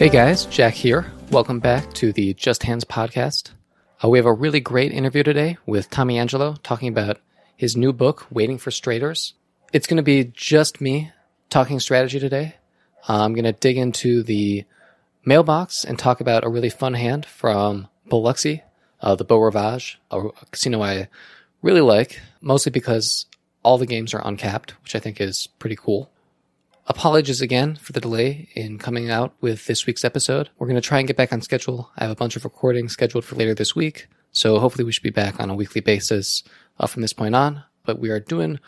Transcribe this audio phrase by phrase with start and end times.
[0.00, 1.12] Hey guys, Jack here.
[1.30, 3.50] Welcome back to the Just Hands podcast.
[4.02, 7.18] Uh, we have a really great interview today with Tommy Angelo talking about
[7.54, 9.34] his new book, Waiting for Straighters.
[9.74, 11.12] It's going to be just me
[11.50, 12.54] talking strategy today.
[13.06, 14.64] Uh, I'm going to dig into the
[15.26, 18.62] mailbox and talk about a really fun hand from Biloxi,
[19.02, 21.10] uh, the Beau Rivage, a, a casino I
[21.60, 23.26] really like, mostly because
[23.62, 26.10] all the games are uncapped, which I think is pretty cool.
[26.90, 30.50] Apologies again for the delay in coming out with this week's episode.
[30.58, 31.88] We're going to try and get back on schedule.
[31.96, 35.04] I have a bunch of recordings scheduled for later this week, so hopefully we should
[35.04, 36.42] be back on a weekly basis
[36.80, 37.62] uh, from this point on.
[37.84, 38.58] But we are doing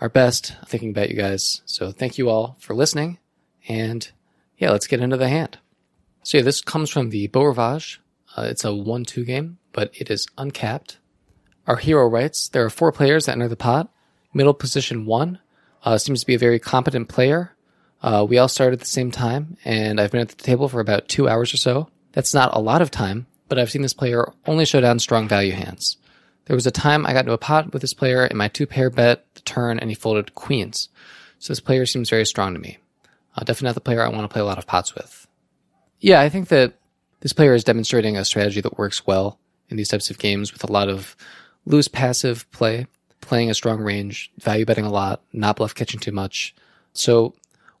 [0.00, 1.60] our best thinking about you guys.
[1.66, 3.18] So thank you all for listening.
[3.68, 4.10] And
[4.56, 5.58] yeah, let's get into the hand.
[6.22, 8.00] So yeah, this comes from the Beau Rivage.
[8.38, 10.96] Uh, it's a 1-2 game, but it is uncapped.
[11.66, 13.92] Our hero writes, there are four players that enter the pot.
[14.32, 15.40] Middle position one
[15.84, 17.52] uh, seems to be a very competent player.
[18.02, 20.80] Uh, we all started at the same time, and I've been at the table for
[20.80, 21.88] about two hours or so.
[22.12, 25.28] That's not a lot of time, but I've seen this player only show down strong
[25.28, 25.96] value hands.
[26.46, 28.66] There was a time I got into a pot with this player, and my two
[28.66, 30.88] pair bet the turn, and he folded queens.
[31.38, 32.78] So this player seems very strong to me.
[33.36, 35.26] Uh, definitely not the player I want to play a lot of pots with.
[36.00, 36.74] Yeah, I think that
[37.20, 40.62] this player is demonstrating a strategy that works well in these types of games with
[40.64, 41.16] a lot of
[41.64, 42.86] loose passive play,
[43.20, 46.54] playing a strong range, value betting a lot, not bluff catching too much.
[46.92, 47.34] So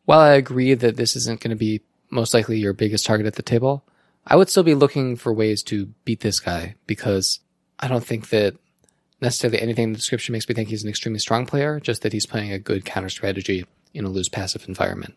[0.06, 3.34] while I agree that this isn't going to be most likely your biggest target at
[3.34, 3.84] the table,
[4.26, 7.40] I would still be looking for ways to beat this guy because
[7.78, 8.56] I don't think that
[9.20, 12.12] necessarily anything in the description makes me think he's an extremely strong player, just that
[12.12, 15.14] he's playing a good counter strategy in a loose passive environment.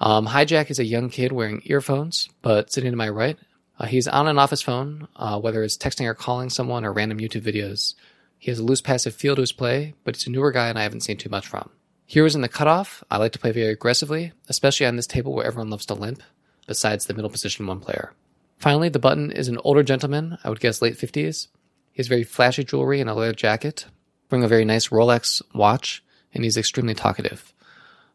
[0.00, 3.38] Um, Hijack is a young kid wearing earphones, but sitting to my right.
[3.78, 6.92] Uh, he's on and off his phone, uh, whether it's texting or calling someone or
[6.92, 7.94] random YouTube videos.
[8.38, 10.78] He has a loose passive feel to his play, but he's a newer guy and
[10.78, 11.70] I haven't seen too much from.
[12.10, 15.44] Heroes in the cutoff, I like to play very aggressively, especially on this table where
[15.44, 16.22] everyone loves to limp,
[16.66, 18.14] besides the middle position one player.
[18.56, 21.48] Finally, the button is an older gentleman, I would guess late 50s.
[21.92, 23.84] He has very flashy jewelry and a leather jacket,
[24.30, 26.02] wearing a very nice Rolex watch,
[26.32, 27.52] and he's extremely talkative.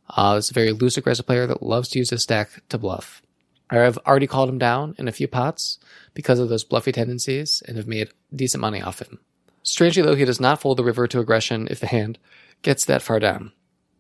[0.10, 3.22] Uh, it's a very loose, aggressive player that loves to use his stack to bluff.
[3.70, 5.78] I've already called him down in a few pots
[6.16, 9.20] because of those bluffy tendencies and have made decent money off him.
[9.62, 12.18] Strangely, though, he does not fold the river to aggression if the hand
[12.64, 13.52] gets that far down.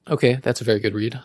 [0.09, 1.19] Okay, that's a very good read.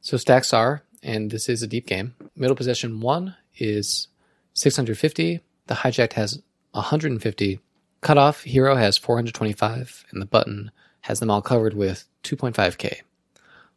[0.00, 2.14] So stacks are, and this is a deep game.
[2.36, 4.08] Middle position one is
[4.54, 5.40] 650.
[5.66, 6.40] The hijacked has
[6.72, 7.60] 150.
[8.00, 10.70] Cutoff hero has 425, and the button
[11.02, 13.00] has them all covered with 2.5k.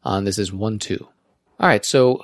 [0.04, 1.08] Uh, this is 1 2.
[1.60, 2.24] All right, so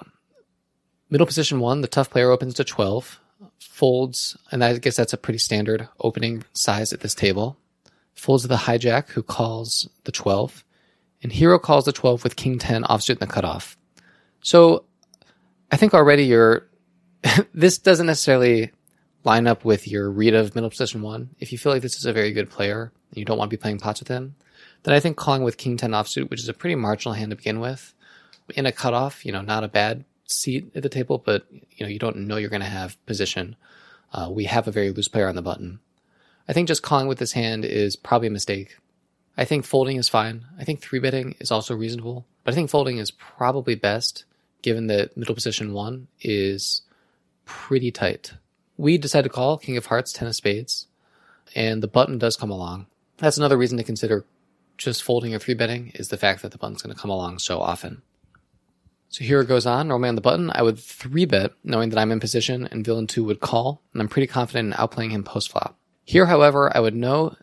[1.09, 3.19] middle position one, the tough player opens to 12,
[3.59, 7.57] folds, and I guess that's a pretty standard opening size at this table.
[8.13, 10.63] Folds the hijack, who calls the 12
[11.23, 13.77] and Hero calls the 12 with King 10 offsuit in the cutoff.
[14.41, 14.85] So
[15.71, 16.67] I think already you're,
[17.53, 18.71] this doesn't necessarily
[19.23, 21.29] line up with your read of middle position one.
[21.39, 23.57] If you feel like this is a very good player and you don't want to
[23.57, 24.35] be playing pots with him,
[24.83, 27.35] then I think calling with King 10 offsuit, which is a pretty marginal hand to
[27.35, 27.93] begin with,
[28.55, 31.87] in a cutoff, you know, not a bad seat at the table, but you know,
[31.87, 33.55] you don't know you're going to have position.
[34.13, 35.79] Uh, we have a very loose player on the button.
[36.47, 38.77] I think just calling with this hand is probably a mistake.
[39.37, 40.45] I think folding is fine.
[40.59, 44.25] I think three betting is also reasonable, but I think folding is probably best
[44.61, 46.81] given that middle position one is
[47.45, 48.33] pretty tight.
[48.77, 50.87] We decide to call King of Hearts, Ten of Spades,
[51.55, 52.87] and the button does come along.
[53.17, 54.25] That's another reason to consider
[54.77, 57.39] just folding or three betting is the fact that the button's going to come along
[57.39, 58.01] so often.
[59.09, 59.89] So here it goes on.
[59.89, 63.07] Normally on the button, I would three bet, knowing that I'm in position and villain
[63.07, 65.77] two would call, and I'm pretty confident in outplaying him post flop.
[66.05, 67.35] Here, however, I would know,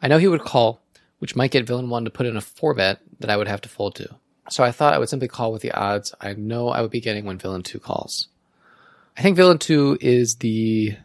[0.00, 0.80] I know he would call,
[1.18, 3.60] which might get villain one to put in a four bet that I would have
[3.62, 4.16] to fold to.
[4.50, 7.00] So I thought I would simply call with the odds I know I would be
[7.00, 8.28] getting when villain two calls.
[9.16, 10.96] I think villain two is the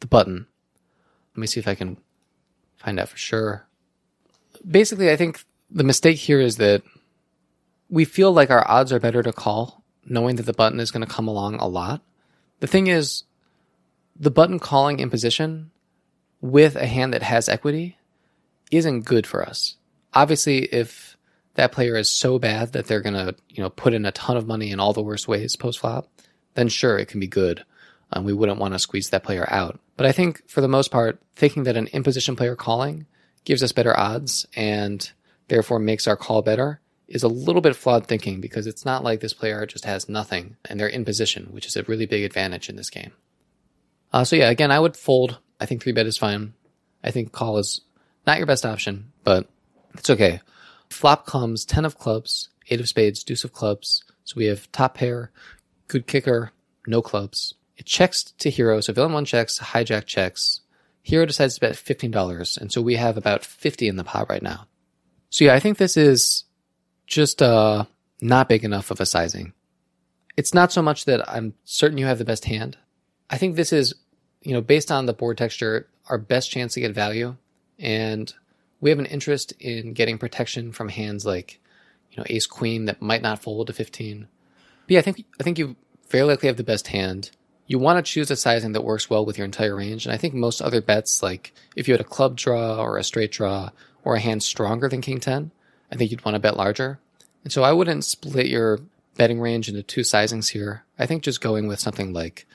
[0.00, 0.46] the button.
[1.34, 1.98] Let me see if I can
[2.76, 3.66] find out for sure.
[4.68, 6.82] Basically, I think the mistake here is that
[7.90, 11.06] we feel like our odds are better to call, knowing that the button is going
[11.06, 12.02] to come along a lot.
[12.60, 13.24] The thing is,
[14.18, 15.70] the button calling in position
[16.40, 17.97] with a hand that has equity
[18.70, 19.76] isn't good for us.
[20.14, 21.16] Obviously, if
[21.54, 24.46] that player is so bad that they're gonna, you know, put in a ton of
[24.46, 26.08] money in all the worst ways post flop,
[26.54, 27.64] then sure, it can be good.
[28.12, 29.78] Um, we wouldn't want to squeeze that player out.
[29.96, 33.06] But I think for the most part, thinking that an in position player calling
[33.44, 35.10] gives us better odds and
[35.48, 39.20] therefore makes our call better is a little bit flawed thinking because it's not like
[39.20, 42.68] this player just has nothing and they're in position, which is a really big advantage
[42.68, 43.12] in this game.
[44.12, 45.38] Uh, so yeah, again, I would fold.
[45.58, 46.54] I think three bet is fine.
[47.02, 47.80] I think call is
[48.26, 49.48] not your best option, but
[49.94, 50.40] it's okay.
[50.90, 54.04] Flop comes 10 of clubs, 8 of spades, deuce of clubs.
[54.24, 55.30] So we have top pair,
[55.86, 56.52] good kicker,
[56.86, 57.54] no clubs.
[57.76, 60.60] It checks to hero, so villain one checks, hijack checks.
[61.02, 64.28] Hero decides to bet fifteen dollars, and so we have about fifty in the pot
[64.28, 64.66] right now.
[65.30, 66.44] So yeah, I think this is
[67.06, 67.84] just uh
[68.20, 69.52] not big enough of a sizing.
[70.36, 72.76] It's not so much that I'm certain you have the best hand.
[73.30, 73.94] I think this is,
[74.42, 77.36] you know, based on the board texture, our best chance to get value,
[77.78, 78.32] and
[78.80, 81.60] we have an interest in getting protection from hands like,
[82.10, 84.28] you know, Ace Queen that might not fold to fifteen.
[84.86, 85.76] But yeah, I think I think you
[86.08, 87.30] very likely have the best hand.
[87.66, 90.16] You want to choose a sizing that works well with your entire range, and I
[90.16, 93.70] think most other bets, like if you had a club draw or a straight draw
[94.04, 95.50] or a hand stronger than King Ten,
[95.92, 96.98] I think you'd want to bet larger.
[97.44, 98.80] And so I wouldn't split your
[99.16, 100.84] betting range into two sizings here.
[100.98, 102.46] I think just going with something like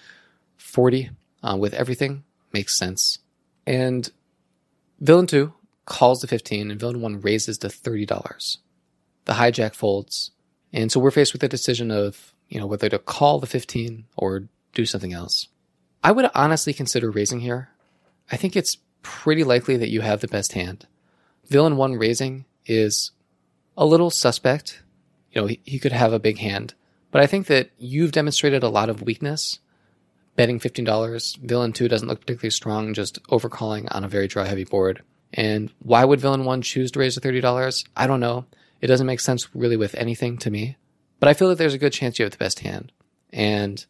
[0.58, 1.12] 40
[1.44, 3.20] uh, with everything makes sense.
[3.68, 4.10] And
[5.00, 5.54] villain 2
[5.86, 8.58] calls the 15 and villain 1 raises to $30.
[9.26, 10.32] The hijack folds.
[10.72, 14.06] And so we're faced with the decision of, you know, whether to call the 15
[14.16, 15.48] or do something else.
[16.04, 17.70] I would honestly consider raising here.
[18.32, 20.88] I think it's pretty likely that you have the best hand.
[21.48, 23.12] Villain 1 raising is
[23.78, 24.82] a little suspect.
[25.32, 26.74] You know, he, he could have a big hand,
[27.12, 29.60] but I think that you've demonstrated a lot of weakness
[30.36, 31.38] betting $15.
[31.40, 35.02] Villain 2 doesn't look particularly strong, just overcalling on a very draw heavy board.
[35.34, 37.86] And why would Villain 1 choose to raise to $30?
[37.96, 38.46] I don't know.
[38.82, 40.78] It doesn't make sense really with anything to me.
[41.20, 42.92] But I feel that there's a good chance you have the best hand.
[43.32, 43.86] And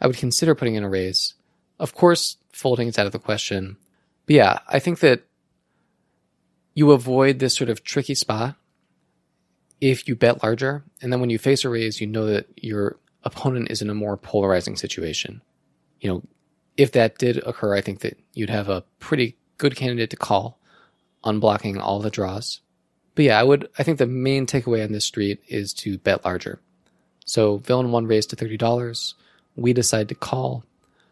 [0.00, 1.34] I would consider putting in a raise.
[1.78, 3.76] Of course, folding is out of the question.
[4.26, 5.22] But yeah, I think that
[6.74, 8.56] you avoid this sort of tricky spot
[9.80, 10.84] if you bet larger.
[11.00, 13.94] And then when you face a raise, you know that your opponent is in a
[13.94, 15.40] more polarizing situation.
[16.04, 16.22] You know,
[16.76, 20.60] if that did occur, I think that you'd have a pretty good candidate to call,
[21.24, 22.60] unblocking all the draws.
[23.14, 26.22] But yeah, I would, I think the main takeaway on this street is to bet
[26.22, 26.60] larger.
[27.24, 29.14] So villain one raised to $30.
[29.56, 30.66] We decide to call.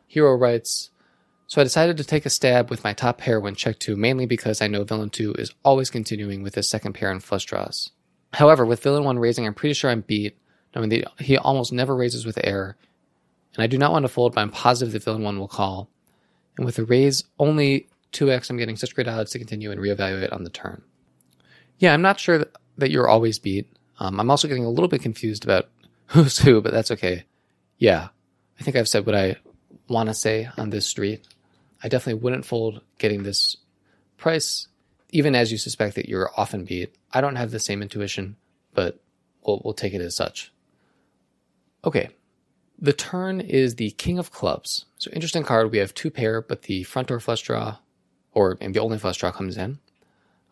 [0.09, 0.91] Hero writes,
[1.47, 4.27] so I decided to take a stab with my top pair when check two, mainly
[4.27, 7.93] because I know villain two is always continuing with his second pair and flush draws.
[8.35, 10.37] However, with villain one raising, I'm pretty sure I'm beat,
[10.77, 12.77] knowing that he almost never raises with air,
[13.55, 15.91] and I do not want to fold, but I'm positive that villain one will call.
[16.57, 20.33] And with the raise only 2x, I'm getting such great odds to continue and reevaluate
[20.33, 20.83] on the turn.
[21.79, 22.45] Yeah, I'm not sure
[22.79, 23.75] that you're always beat.
[23.99, 25.69] Um, I'm also getting a little bit confused about
[26.07, 27.25] who's who, but that's okay.
[27.79, 28.09] Yeah,
[28.61, 29.37] I think I've said what I
[29.89, 31.27] want to say on this street.
[31.83, 33.57] I definitely wouldn't fold getting this
[34.17, 34.69] price
[35.13, 36.95] even as you suspect that you're often beat.
[37.13, 38.37] I don't have the same intuition,
[38.75, 38.99] but
[39.47, 40.53] we'll, we'll take it as such.
[41.85, 42.09] Okay.
[42.83, 44.87] The turn is the King of Clubs.
[44.99, 45.71] So interesting card.
[45.71, 47.79] We have two pair, but the front door flush draw,
[48.35, 49.79] or the only flush draw comes in.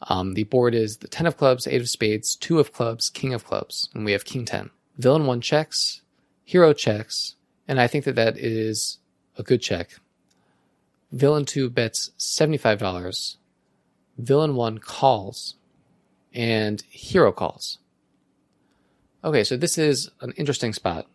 [0.03, 3.35] Um, the board is the Ten of Clubs, Eight of Spades, Two of Clubs, King
[3.35, 4.71] of Clubs, and we have King Ten.
[4.97, 6.03] Villain one checks,
[6.44, 7.35] Hero checks,
[7.67, 8.99] and I think that that is
[9.37, 9.99] a good check.
[11.11, 13.38] Villain two bets seventy-five dollars,
[14.19, 15.56] villain one calls
[16.33, 17.79] and hero calls.
[19.25, 21.06] Okay, so this is an interesting spot.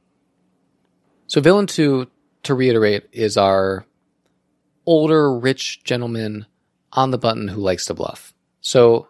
[1.27, 2.07] So villain two,
[2.43, 3.85] to reiterate, is our
[4.85, 6.45] older, rich gentleman
[6.93, 8.33] on the button who likes to bluff.
[8.61, 9.07] So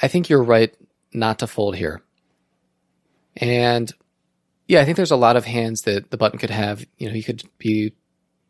[0.00, 0.74] I think you're right
[1.12, 2.02] not to fold here.
[3.36, 3.92] And
[4.66, 6.84] yeah, I think there's a lot of hands that the button could have.
[6.98, 7.92] You know, he could be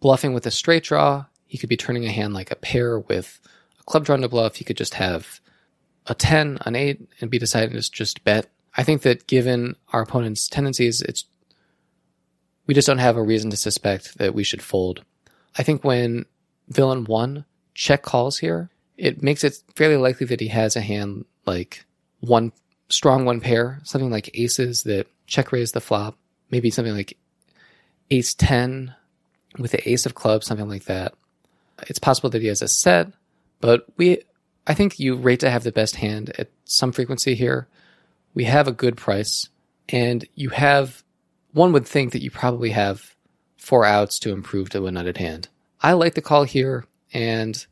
[0.01, 1.27] bluffing with a straight draw.
[1.47, 3.41] He could be turning a hand like a pair with
[3.81, 5.41] a club drawn to bluff, he could just have
[6.07, 8.47] a 10, an 8, and be deciding to just bet.
[8.77, 11.25] I think that given our opponent's tendencies, it's
[12.67, 15.05] we just don't have a reason to suspect that we should fold.
[15.57, 16.27] I think when
[16.69, 17.45] villain 1
[17.75, 21.85] check calls here, it makes it fairly likely that he has a hand like
[22.21, 22.53] one
[22.89, 26.17] strong one pair, something like aces that check raise the flop,
[26.51, 27.17] maybe something like
[28.11, 28.95] ace 10
[29.59, 31.15] with the ace of clubs, something like that.
[31.89, 33.13] It's possible that he has a set
[33.61, 34.23] but we,
[34.67, 37.69] I think you rate to have the best hand at some frequency here.
[38.35, 39.49] We have a good price,
[39.89, 41.03] and you have.
[41.57, 43.17] One would think that you probably have
[43.57, 45.49] four outs to improve to a nutted hand.
[45.81, 46.85] I like the call here,
[47.15, 47.67] and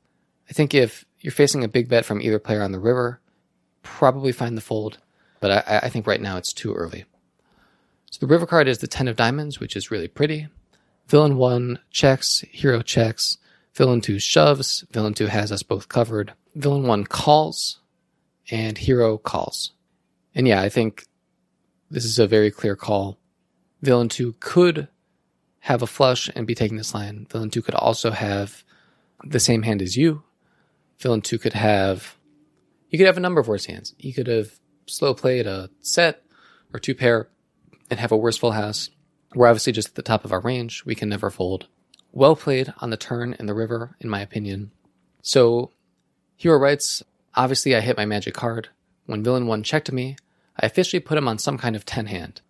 [0.48, 3.20] I think if you're facing a big bet from either player on the river,
[3.82, 5.00] probably find the fold.
[5.38, 7.04] But I, I think right now it's too early.
[8.10, 10.48] So the river card is the ten of diamonds, which is really pretty.
[11.08, 13.36] Villain one checks, hero checks.
[13.74, 14.86] Villain 2 shoves.
[14.92, 16.32] Villain 2 has us both covered.
[16.54, 17.80] Villain 1 calls.
[18.50, 19.72] And Hero calls.
[20.34, 21.04] And yeah, I think
[21.90, 23.18] this is a very clear call.
[23.84, 24.88] Villain 2 could
[25.60, 27.26] have a flush and be taking this line.
[27.30, 28.64] Villain 2 could also have
[29.22, 30.22] the same hand as you.
[30.98, 32.16] Villain 2 could have.
[32.88, 33.94] You could have a number of worse hands.
[33.98, 36.22] You could have slow played a set
[36.72, 37.28] or two pair
[37.90, 38.88] and have a worse full house.
[39.34, 40.84] We're obviously just at the top of our range.
[40.86, 41.66] We can never fold.
[42.10, 44.70] Well played on the turn in the river, in my opinion.
[45.20, 45.72] So,
[46.36, 47.02] Hero writes
[47.34, 48.68] Obviously, I hit my magic card.
[49.04, 50.16] When villain 1 checked me,
[50.58, 52.40] I officially put him on some kind of 10 hand.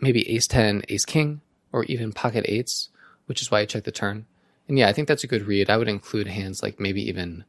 [0.00, 1.40] Maybe ace 10, ace king,
[1.72, 2.88] or even pocket eights,
[3.26, 4.26] which is why I checked the turn.
[4.68, 5.68] And yeah, I think that's a good read.
[5.68, 7.44] I would include hands like maybe even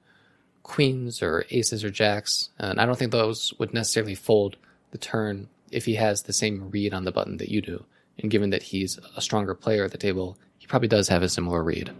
[0.64, 2.50] queens or aces or jacks.
[2.58, 4.58] And I don't think those would necessarily fold
[4.92, 7.86] the turn if he has the same read on the button that you do.
[8.20, 11.30] And given that he's a stronger player at the table, he probably does have a
[11.30, 11.92] similar read.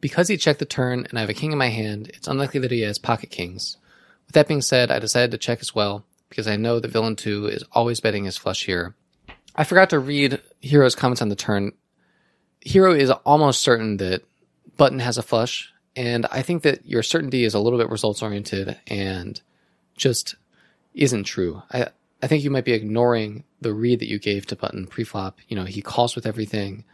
[0.00, 2.60] Because he checked the turn and I have a king in my hand, it's unlikely
[2.60, 3.78] that he has pocket kings.
[4.26, 7.16] With that being said, I decided to check as well because I know that villain
[7.16, 8.94] 2 is always betting his flush here.
[9.54, 11.72] I forgot to read Hero's comments on the turn.
[12.60, 14.22] Hero is almost certain that
[14.76, 18.22] button has a flush, and I think that your certainty is a little bit results
[18.22, 19.40] oriented and
[19.96, 20.34] just
[20.94, 21.62] isn't true.
[21.72, 21.88] I
[22.22, 25.34] I think you might be ignoring the read that you gave to button preflop.
[25.48, 26.84] You know, he calls with everything.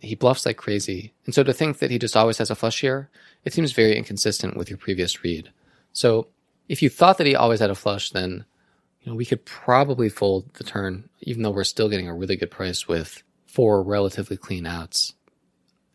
[0.00, 1.12] He bluffs like crazy.
[1.26, 3.10] And so to think that he just always has a flush here,
[3.44, 5.50] it seems very inconsistent with your previous read.
[5.92, 6.28] So
[6.68, 8.46] if you thought that he always had a flush, then
[9.02, 12.36] you know we could probably fold the turn, even though we're still getting a really
[12.36, 15.14] good price with four relatively clean outs.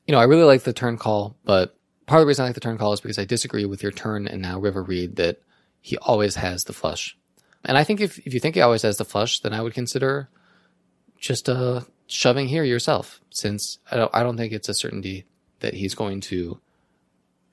[0.08, 2.56] You know, I really like the turn call, but part of the reason I like
[2.56, 5.42] the turn call is because I disagree with your turn and now river read that
[5.82, 7.18] he always has the flush.
[7.64, 9.74] And I think if, if you think he always has the flush, then I would
[9.74, 10.30] consider
[11.18, 15.26] just uh, shoving here yourself, since I don't, I don't think it's a certainty
[15.62, 16.60] that he's going to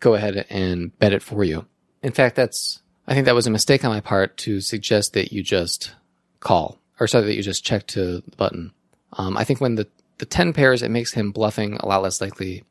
[0.01, 1.67] go ahead and bet it for you.
[2.03, 5.33] In fact, that's I think that was a mistake on my part to suggest that
[5.33, 5.93] you just
[6.41, 8.73] call, or sorry, that you just check to the button.
[9.15, 12.21] Um, I think when the the ten pairs, it makes him bluffing a lot less
[12.21, 12.65] likely,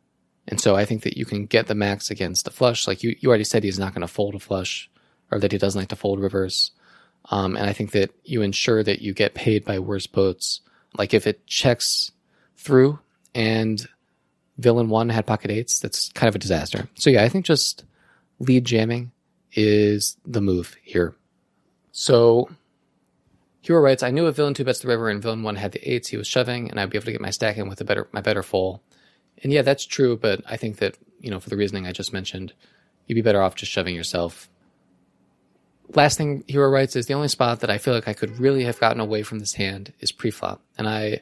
[0.48, 2.88] and so I think that you can get the max against a flush.
[2.88, 4.90] Like you, you already said, he's not going to fold a flush,
[5.32, 6.72] or that he doesn't like to fold rivers.
[7.30, 10.62] Um, and I think that you ensure that you get paid by worse boats.
[10.98, 12.12] Like if it checks
[12.58, 13.00] through
[13.36, 13.88] and
[14.58, 16.90] villain one had pocket eights, that's kind of a disaster.
[16.96, 17.84] So yeah, I think just
[18.40, 19.12] lead jamming
[19.54, 21.16] is the move here.
[21.92, 22.50] So
[23.62, 25.92] Hero writes, I knew if villain two bets the river and villain one had the
[25.92, 27.86] eights, he was shoving, and I'd be able to get my stack in with a
[27.86, 28.82] better my better full.
[29.44, 32.14] And yeah, that's true, but I think that, you know, for the reasoning I just
[32.14, 32.54] mentioned,
[33.08, 34.50] you'd be better off just shoving yourself
[35.96, 38.64] last thing Hero writes is the only spot that I feel like I could really
[38.64, 41.22] have gotten away from this hand is pre-flop, and I,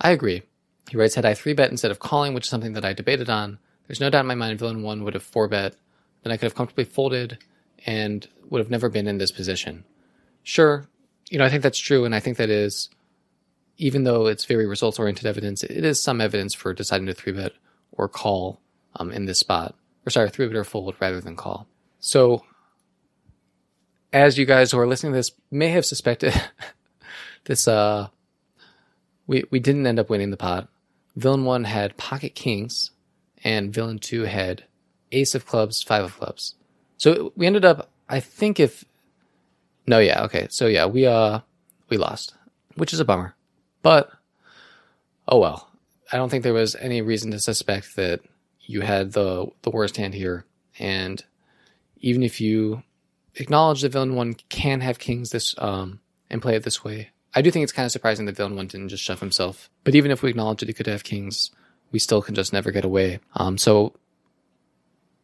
[0.00, 0.42] I agree.
[0.90, 3.28] He writes, had I three bet instead of calling, which is something that I debated
[3.28, 5.76] on, there's no doubt in my mind villain one would have four bet,
[6.22, 7.38] then I could have comfortably folded
[7.86, 9.84] and would have never been in this position.
[10.42, 10.86] Sure,
[11.30, 12.90] you know, I think that's true, and I think that is,
[13.78, 17.32] even though it's very results oriented evidence, it is some evidence for deciding to three
[17.32, 17.52] bet
[17.92, 18.60] or call
[18.96, 19.74] um, in this spot.
[20.06, 21.66] Or sorry, three bet or fold rather than call.
[21.98, 22.44] So
[24.12, 26.32] as you guys who are listening to this may have suspected,
[27.44, 28.08] this uh,
[29.26, 30.68] we we didn't end up winning the pot.
[31.16, 32.92] Villain one had pocket kings,
[33.42, 34.64] and villain two had
[35.12, 36.54] ace of clubs, five of clubs.
[36.96, 38.84] So we ended up, I think, if
[39.86, 41.40] no, yeah, okay, so yeah, we uh
[41.88, 42.34] we lost,
[42.74, 43.34] which is a bummer,
[43.82, 44.10] but
[45.28, 45.70] oh well.
[46.12, 48.20] I don't think there was any reason to suspect that
[48.60, 50.44] you had the the worst hand here,
[50.78, 51.22] and
[51.98, 52.82] even if you
[53.36, 56.00] acknowledge that villain one can have kings this um,
[56.30, 57.10] and play it this way.
[57.34, 59.68] I do think it's kind of surprising that villain one didn't just shove himself.
[59.84, 61.50] But even if we acknowledge that he could have kings,
[61.92, 63.20] we still can just never get away.
[63.34, 63.94] Um, so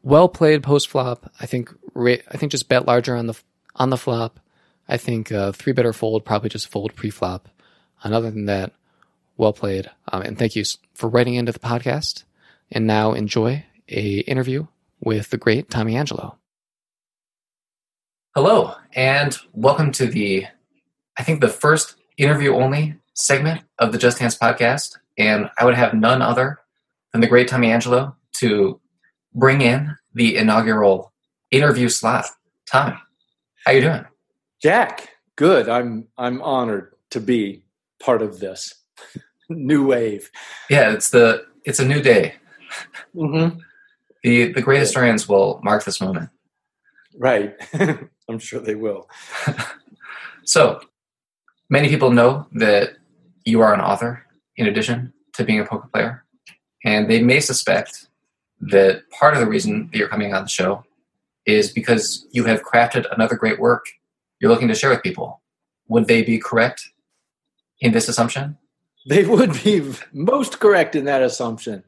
[0.02, 1.30] well played post flop.
[1.40, 3.40] I think I think just bet larger on the
[3.76, 4.40] on the flop.
[4.88, 7.49] I think uh, three better fold probably just fold pre flop.
[8.02, 8.73] And other than that,
[9.37, 9.90] well played.
[10.12, 12.25] Um, and thank you for writing into the podcast.
[12.71, 14.66] And now enjoy a interview
[15.00, 16.38] with the great Tommy Angelo.
[18.35, 20.47] Hello, and welcome to the,
[21.18, 24.97] I think, the first interview only segment of the Just Hands podcast.
[25.18, 26.61] And I would have none other
[27.12, 28.80] than the great Tommy Angelo to
[29.34, 31.12] bring in the inaugural
[31.50, 32.26] interview slot.
[32.66, 32.96] Tommy,
[33.64, 34.04] how you doing?
[34.62, 35.68] Jack, good.
[35.68, 37.64] I'm I'm honored to be
[38.00, 38.74] part of this
[39.48, 40.30] new wave.
[40.70, 42.34] Yeah, it's the it's a new day.
[43.14, 43.58] Mm-hmm.
[44.22, 46.30] The the great historians will mark this moment.
[47.16, 47.54] Right.
[48.28, 49.08] I'm sure they will.
[50.44, 50.80] so,
[51.68, 52.96] many people know that
[53.44, 54.24] you are an author
[54.56, 56.24] in addition to being a poker player,
[56.84, 58.08] and they may suspect
[58.62, 60.85] that part of the reason that you're coming on the show
[61.47, 63.87] is because you have crafted another great work
[64.42, 65.40] you're looking to share with people.
[65.87, 66.90] Would they be correct
[67.81, 68.59] in this assumption?
[69.07, 71.85] They would be most correct in that assumption.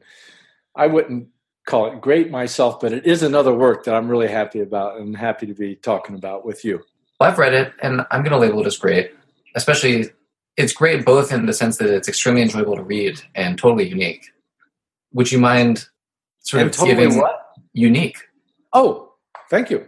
[0.73, 1.27] I wouldn't
[1.65, 5.15] call it great myself, but it is another work that I'm really happy about and
[5.17, 6.81] happy to be talking about with you.
[7.19, 9.11] Well, I've read it and I'm going to label it as great,
[9.55, 10.09] especially
[10.55, 14.27] it's great both in the sense that it's extremely enjoyable to read and totally unique.
[15.13, 15.87] Would you mind
[16.45, 17.41] sort And of totally giving what?
[17.73, 18.17] unique?
[18.73, 19.13] Oh,
[19.49, 19.85] thank you.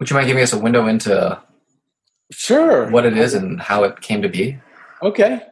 [0.00, 1.40] Would you mind giving us a window into
[2.30, 2.90] Sure.
[2.90, 4.58] what it is and how it came to be?
[5.02, 5.42] Okay.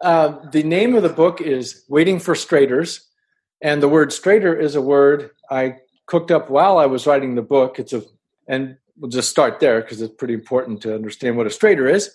[0.00, 3.06] Uh, the name of the book is Waiting for Straighters.
[3.62, 5.76] And the word straighter is a word I
[6.06, 7.78] cooked up while I was writing the book.
[7.78, 8.02] It's a,
[8.48, 12.10] and we'll just start there because it's pretty important to understand what a straighter is.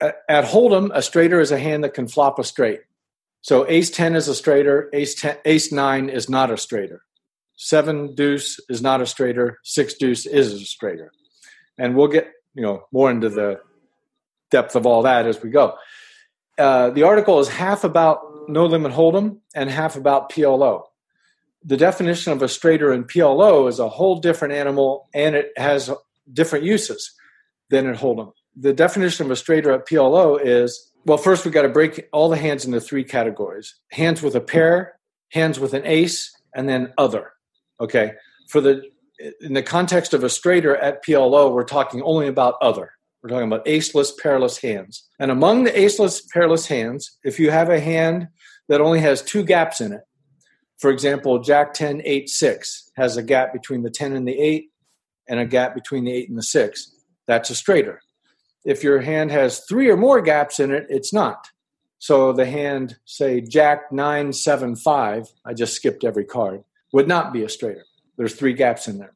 [0.00, 2.80] At, at Hold'em, a straighter is a hand that can flop a straight.
[3.42, 7.02] So ace 10 is a straighter, ace, 10, ace 9 is not a straighter.
[7.56, 11.10] Seven deuce is not a straighter, six deuce is a straighter.
[11.76, 13.60] And we'll get you know more into the
[14.50, 15.74] depth of all that as we go.
[16.56, 20.84] Uh, the article is half about no limit hold'em and half about PLO.
[21.64, 25.90] The definition of a straighter in PLO is a whole different animal, and it has
[26.32, 27.12] different uses
[27.70, 28.32] than at hold'em.
[28.56, 32.28] The definition of a straighter at PLO is well, first we've got to break all
[32.28, 34.98] the hands into three categories: hands with a pair,
[35.30, 37.32] hands with an ace, and then other.
[37.80, 38.12] Okay,
[38.48, 38.82] for the
[39.40, 42.92] in the context of a straighter at PLO, we're talking only about other.
[43.22, 45.08] We're talking about aceless, pairless hands.
[45.18, 48.28] And among the aceless, pairless hands, if you have a hand
[48.68, 50.02] that only has two gaps in it,
[50.78, 54.70] for example, Jack 10, 8, 6 has a gap between the 10 and the 8
[55.28, 56.94] and a gap between the 8 and the 6,
[57.26, 58.00] that's a straighter.
[58.64, 61.48] If your hand has three or more gaps in it, it's not.
[61.98, 66.62] So the hand, say Jack 975, I just skipped every card,
[66.92, 67.84] would not be a straighter.
[68.16, 69.14] There's three gaps in there.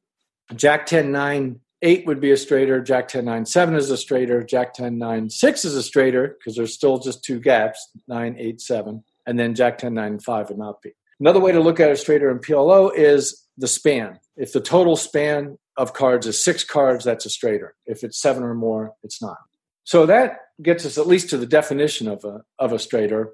[0.55, 2.81] Jack 10, 9, 8 would be a straighter.
[2.81, 4.43] Jack 10, 9, 7 is a straighter.
[4.43, 8.61] Jack 10, 9, 6 is a straighter because there's still just two gaps 9, 8,
[8.61, 9.05] 7.
[9.27, 10.93] And then Jack 10, 9, 5 would not be.
[11.21, 14.19] Another way to look at a straighter in PLO is the span.
[14.37, 17.75] If the total span of cards is six cards, that's a straighter.
[17.87, 19.39] If it's seven or more, it's not.
[19.85, 23.33] So that gets us at least to the definition of a, of a straighter.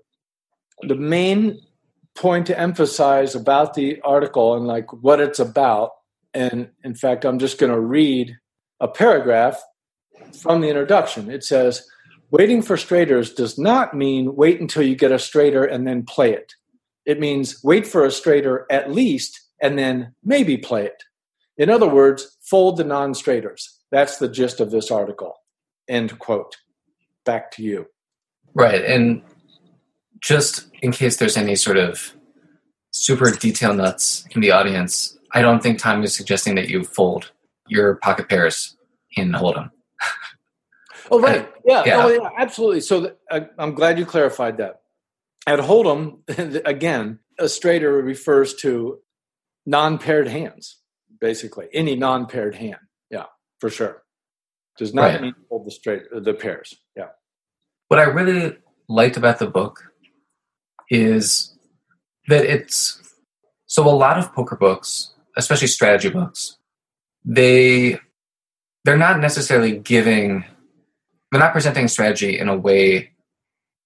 [0.83, 1.61] The main
[2.19, 5.93] point to emphasize about the article and like what it's about
[6.35, 8.37] and in fact i'm just going to read
[8.81, 9.63] a paragraph
[10.37, 11.87] from the introduction it says
[12.33, 16.33] waiting for straighters does not mean wait until you get a straighter and then play
[16.33, 16.55] it
[17.07, 21.05] it means wait for a straighter at least and then maybe play it
[21.57, 25.35] in other words fold the non-straighters that's the gist of this article
[25.89, 26.57] end quote
[27.25, 27.87] back to you
[28.55, 28.85] Right.
[28.85, 29.23] And
[30.21, 32.13] just in case there's any sort of
[32.91, 37.31] super detail nuts in the audience, I don't think Tom is suggesting that you fold
[37.69, 38.77] your pocket pairs
[39.17, 39.71] in Hold'em.
[41.11, 41.51] Oh, right.
[41.65, 41.85] Yeah.
[41.87, 42.05] Yeah.
[42.05, 42.29] Oh, yeah.
[42.37, 42.81] Absolutely.
[42.81, 44.83] So th- I, I'm glad you clarified that.
[45.47, 46.19] At Hold'em,
[46.67, 48.99] again, a straighter refers to
[49.69, 50.79] non-paired hands,
[51.21, 52.81] basically any non-paired hand.
[53.11, 53.27] Yeah,
[53.61, 54.03] for sure.
[54.79, 55.23] Does not Right.
[55.23, 56.75] mean hold the straight uh, the pairs.
[56.97, 57.11] Yeah.
[57.89, 58.57] What I really
[58.89, 59.93] liked about the book
[60.91, 61.55] is
[62.29, 63.03] that it's
[63.67, 66.57] so a lot of poker books, especially strategy books,
[67.25, 68.01] they
[68.85, 70.45] they're not necessarily giving
[71.31, 73.11] they're not presenting strategy in a way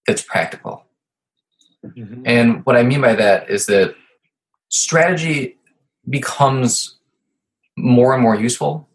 [0.07, 0.85] that's practical.
[1.85, 2.23] Mm-hmm.
[2.25, 3.97] And what I mean by that is that
[4.69, 5.57] strategy
[6.09, 6.97] becomes
[7.77, 8.89] more and more useful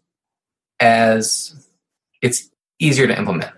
[0.80, 1.54] as
[2.22, 3.52] it's easier to implement.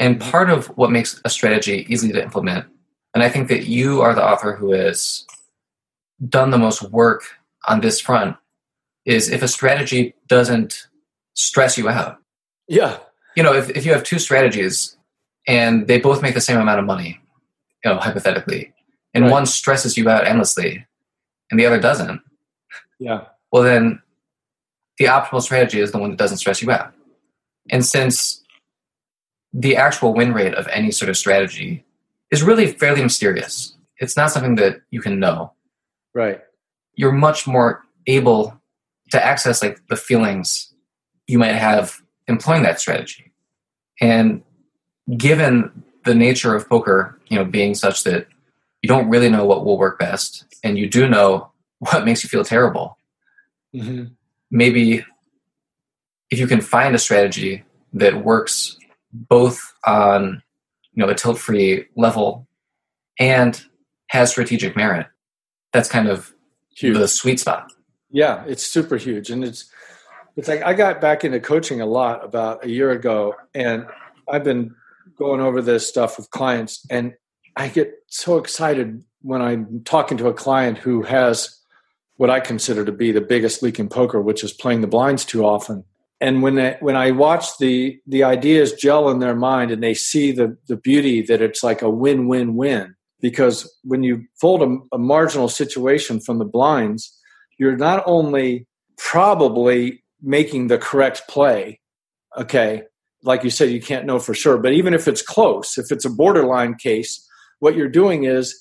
[0.00, 0.30] And mm-hmm.
[0.30, 2.66] part of what makes a strategy easy to implement,
[3.14, 5.24] and I think that you are the author who has
[6.28, 7.22] done the most work
[7.68, 8.36] on this front,
[9.04, 10.88] is if a strategy doesn't
[11.34, 12.18] stress you out.
[12.68, 12.98] Yeah.
[13.36, 14.96] You know, if, if you have two strategies
[15.46, 17.20] and they both make the same amount of money,
[17.84, 18.72] you know, hypothetically,
[19.14, 19.32] and Right.
[19.32, 20.86] one stresses you out endlessly
[21.50, 22.20] and the other doesn't,
[22.98, 23.24] Yeah.
[23.52, 24.00] well then
[24.98, 26.92] the optimal strategy is the one that doesn't stress you out
[27.70, 28.42] and since
[29.52, 31.84] the actual win rate of any sort of strategy
[32.30, 35.52] is really fairly mysterious it's not something that you can know
[36.14, 36.40] Right.
[36.94, 38.60] you're much more able
[39.10, 40.72] to access like the feelings
[41.26, 43.32] you might have employing that strategy
[44.00, 44.42] and
[45.16, 48.26] given the nature of poker you know being such that
[48.82, 52.28] you don't really know what will work best and you do know what makes you
[52.28, 52.98] feel terrible.
[53.72, 54.04] Hmm
[54.50, 55.04] maybe
[56.30, 58.76] if you can find a strategy that works
[59.12, 60.42] both on
[60.92, 62.46] you know a tilt free level
[63.18, 63.62] and
[64.08, 65.06] has strategic merit
[65.72, 66.32] that's kind of
[66.76, 66.96] Huge.
[66.96, 67.70] the sweet spot.
[68.10, 69.70] Yeah, it's super huge, and it's
[70.36, 73.86] it's like I got back into coaching a lot about a year ago, and
[74.30, 74.74] I've been
[75.18, 77.14] going over this stuff with clients, and
[77.56, 81.57] I get so excited when I'm talking to a client who has
[82.18, 85.24] what I consider to be the biggest leak in poker, which is playing the blinds
[85.24, 85.84] too often.
[86.20, 89.94] and when they, when I watch the the ideas gel in their mind and they
[89.94, 94.62] see the the beauty that it's like a win win win because when you fold
[94.62, 97.16] a, a marginal situation from the blinds,
[97.58, 101.80] you're not only probably making the correct play,
[102.36, 102.82] okay,
[103.22, 106.04] like you said, you can't know for sure, but even if it's close, if it's
[106.04, 107.26] a borderline case,
[107.58, 108.58] what you're doing is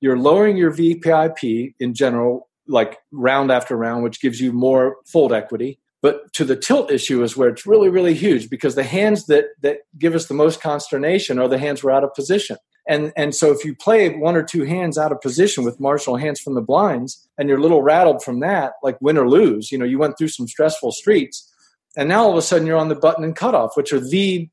[0.00, 5.32] you're lowering your VPIP in general, like round after round, which gives you more fold
[5.32, 9.26] equity but to the tilt issue is where it's really, really huge because the hands
[9.26, 12.56] that that give us the most consternation are the hands we're out of position.
[12.88, 16.16] And and so if you play one or two hands out of position with marginal
[16.16, 19.70] hands from the blinds and you're a little rattled from that, like win or lose,
[19.70, 21.52] you know, you went through some stressful streets,
[21.96, 24.48] and now all of a sudden you're on the button and cutoff, which are the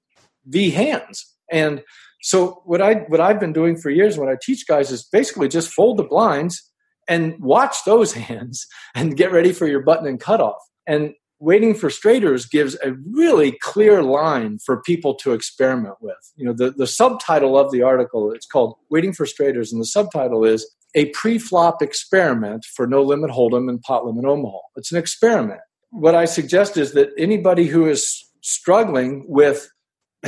[0.46, 1.34] the hands.
[1.50, 1.82] And
[2.22, 5.48] so what I what I've been doing for years when I teach guys is basically
[5.48, 6.67] just fold the blinds
[7.08, 10.58] and watch those hands and get ready for your button and cutoff.
[10.86, 16.16] And waiting for straighters gives a really clear line for people to experiment with.
[16.36, 19.86] You know the, the subtitle of the article it's called waiting for straighters and the
[19.86, 24.58] subtitle is a pre-flop experiment for no limit hold'em and pot limit omaha.
[24.78, 25.62] It's an experiment.
[25.92, 29.70] What i suggest is that anybody who is struggling with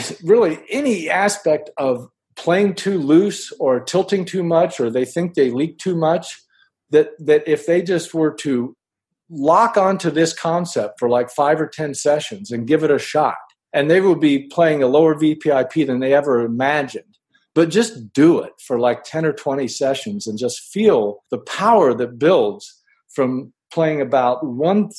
[0.24, 5.50] really any aspect of playing too loose or tilting too much or they think they
[5.50, 6.40] leak too much
[6.92, 8.76] that that if they just were to
[9.30, 13.36] lock onto this concept for like five or 10 sessions and give it a shot.
[13.72, 17.06] And they will be playing a lower VPIP than they ever imagined.
[17.54, 21.94] But just do it for like 10 or 20 sessions and just feel the power
[21.94, 22.82] that builds
[23.14, 24.90] from playing about one,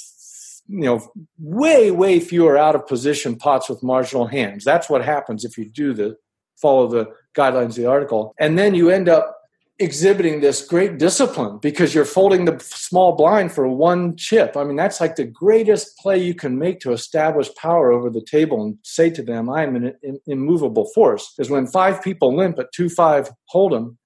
[0.69, 1.01] you know,
[1.39, 4.65] way, way fewer out of position pots with marginal hands.
[4.65, 6.17] That's what happens if you do the
[6.61, 8.35] follow the guidelines of the article.
[8.39, 9.35] And then you end up
[9.81, 14.57] exhibiting this great discipline because you're folding the small blind for one chip.
[14.57, 18.25] I mean, that's like the greatest play you can make to establish power over the
[18.25, 21.35] table and say to them, I am an immovable force.
[21.39, 23.97] Is when five people limp at 2 5 hold'em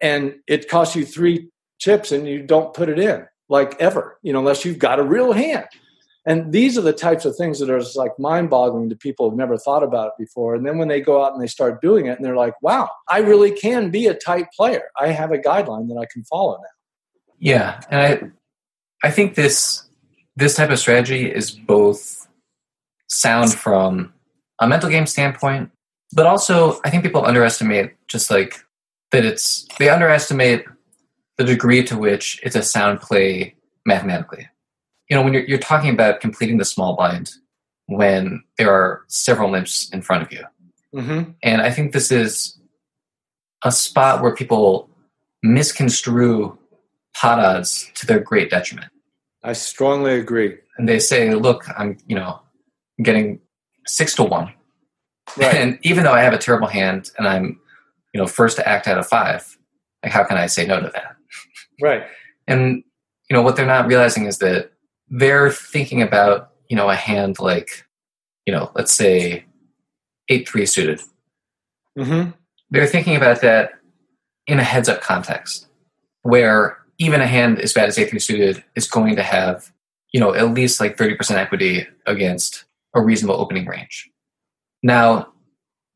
[0.00, 4.32] and it costs you three chips and you don't put it in, like ever, you
[4.32, 5.66] know, unless you've got a real hand.
[6.26, 9.30] And these are the types of things that are just like mind boggling to people
[9.30, 10.56] who've never thought about it before.
[10.56, 12.90] And then when they go out and they start doing it and they're like, wow,
[13.08, 14.82] I really can be a tight player.
[15.00, 16.68] I have a guideline that I can follow now.
[17.38, 17.80] Yeah.
[17.90, 19.84] And I, I think this,
[20.34, 22.26] this type of strategy is both
[23.08, 24.12] sound from
[24.58, 25.70] a mental game standpoint,
[26.12, 28.64] but also I think people underestimate just like
[29.12, 30.64] that it's, they underestimate
[31.36, 34.48] the degree to which it's a sound play mathematically
[35.08, 37.32] you know, when you're, you're talking about completing the small blind
[37.86, 40.44] when there are several limps in front of you.
[40.94, 41.30] Mm-hmm.
[41.42, 42.58] And I think this is
[43.64, 44.88] a spot where people
[45.42, 46.58] misconstrue
[47.14, 48.90] pot odds to their great detriment.
[49.42, 50.58] I strongly agree.
[50.76, 52.40] And they say, look, I'm, you know,
[53.02, 53.40] getting
[53.86, 54.52] six to one.
[55.36, 55.54] Right.
[55.56, 57.60] And even though I have a terrible hand and I'm,
[58.12, 59.56] you know, first to act out of five,
[60.02, 61.16] like how can I say no to that?
[61.80, 62.04] Right.
[62.46, 62.84] And,
[63.28, 64.72] you know, what they're not realizing is that
[65.08, 67.84] they're thinking about you know a hand like
[68.46, 69.44] you know let's say
[70.28, 71.00] eight three suited.
[71.98, 72.30] Mm-hmm.
[72.70, 73.72] They're thinking about that
[74.46, 75.68] in a heads up context
[76.22, 79.72] where even a hand as bad as eight three suited is going to have
[80.12, 82.64] you know at least like thirty percent equity against
[82.94, 84.10] a reasonable opening range.
[84.82, 85.32] Now,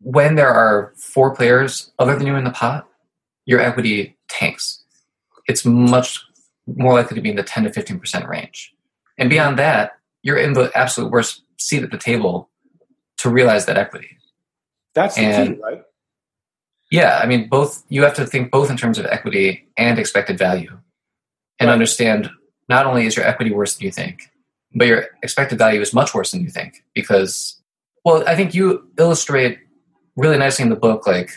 [0.01, 2.87] when there are four players other than you in the pot,
[3.47, 4.85] your equity tanks.
[5.49, 6.21] It's much
[6.67, 8.75] more likely to be in the 10 to 15% range.
[9.21, 12.49] And beyond that, you're in the absolute worst seat at the table
[13.19, 14.17] to realize that equity.
[14.95, 15.83] That's the key, right?
[16.91, 20.39] Yeah, I mean, both you have to think both in terms of equity and expected
[20.39, 20.77] value,
[21.61, 21.73] and right.
[21.73, 22.31] understand
[22.69, 24.31] not only is your equity worse than you think,
[24.75, 27.61] but your expected value is much worse than you think because,
[28.05, 29.59] well, I think you illustrate
[30.17, 31.31] really nicely in the book like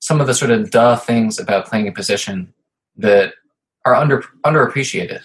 [0.00, 2.54] some of the sort of duh things about playing a position
[2.96, 3.34] that
[3.84, 5.20] are under underappreciated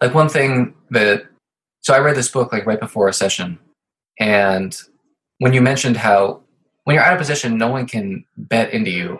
[0.00, 1.26] like one thing that
[1.80, 3.58] so I read this book like right before a session,
[4.18, 4.76] and
[5.38, 6.42] when you mentioned how
[6.84, 9.18] when you're out of position, no one can bet into you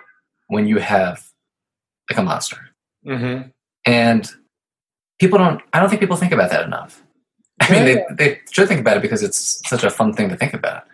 [0.49, 1.25] when you have
[2.11, 2.59] like a monster,
[3.07, 3.49] mm-hmm.
[3.85, 4.31] and
[5.19, 5.61] people don't.
[5.73, 7.03] I don't think people think about that enough.
[7.61, 10.37] I mean, they they should think about it because it's such a fun thing to
[10.37, 10.85] think about.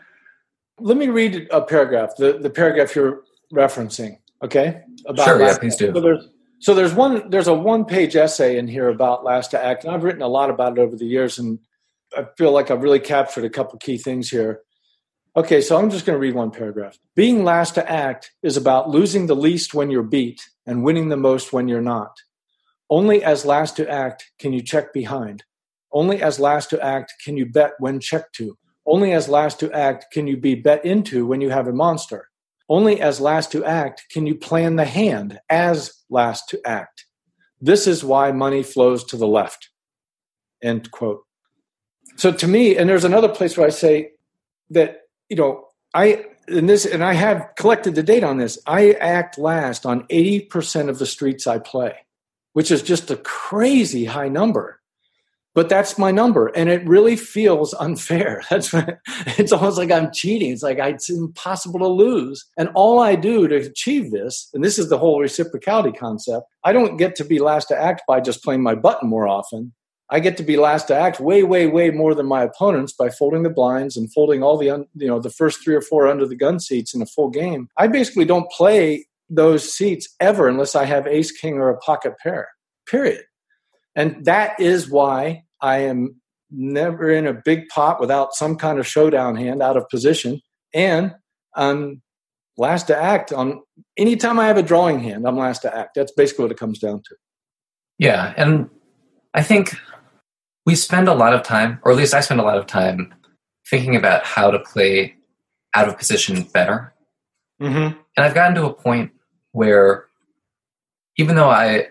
[0.79, 2.17] Let me read a paragraph.
[2.17, 4.19] The the paragraph you're referencing.
[4.43, 4.83] Okay.
[5.07, 5.41] About sure.
[5.41, 5.59] Yeah.
[5.59, 5.93] Please do.
[5.93, 6.23] So
[6.63, 9.93] so there's one there's a one page essay in here about last to act, and
[9.93, 11.59] I've written a lot about it over the years, and
[12.17, 14.61] I feel like I've really captured a couple key things here.
[15.35, 16.97] Okay, so I'm just going to read one paragraph.
[17.17, 21.17] Being last to act is about losing the least when you're beat and winning the
[21.17, 22.17] most when you're not.
[22.89, 25.43] Only as last to act can you check behind.
[25.91, 28.57] Only as last to act can you bet when checked to.
[28.87, 32.29] Only as last to act can you be bet into when you have a monster.
[32.69, 37.07] Only as last to act can you plan the hand as last to act.
[37.61, 39.71] This is why money flows to the left.
[40.63, 41.23] End quote.
[42.17, 44.11] So to me, and there's another place where I say
[44.71, 48.59] that, you know, I and this and I have collected the data on this.
[48.67, 51.95] I act last on 80% of the streets I play,
[52.53, 54.82] which is just a crazy high number
[55.55, 58.43] but that's my number and it really feels unfair.
[58.51, 58.75] That's
[59.39, 60.53] it's almost like i'm cheating.
[60.53, 62.45] It's like it's impossible to lose.
[62.57, 66.73] And all i do to achieve this and this is the whole reciprocality concept i
[66.73, 69.73] don't get to be last to act by just playing my button more often.
[70.11, 73.09] I get to be last to act way way way more than my opponents by
[73.09, 76.27] folding the blinds and folding all the you know the first three or four under
[76.27, 77.69] the gun seats in a full game.
[77.79, 82.13] I basically don't play those seats ever unless i have ace king or a pocket
[82.23, 82.49] pair
[82.87, 83.23] period
[83.95, 88.87] and that is why I am never in a big pot without some kind of
[88.87, 90.41] showdown hand out of position.
[90.75, 91.15] And
[91.55, 92.03] I'm
[92.57, 93.63] last to act on
[93.97, 95.93] anytime I have a drawing hand, I'm last to act.
[95.95, 97.17] That's basically what it comes down to.
[97.99, 98.35] Yeah.
[98.37, 98.69] And
[99.35, 99.77] I think
[100.67, 103.15] we spend a lot of time, or at least I spend a lot of time,
[103.71, 105.15] thinking about how to play
[105.75, 106.93] out of position better.
[107.61, 107.97] Mm-hmm.
[108.17, 109.13] And I've gotten to a point
[109.53, 110.07] where
[111.17, 111.89] even though I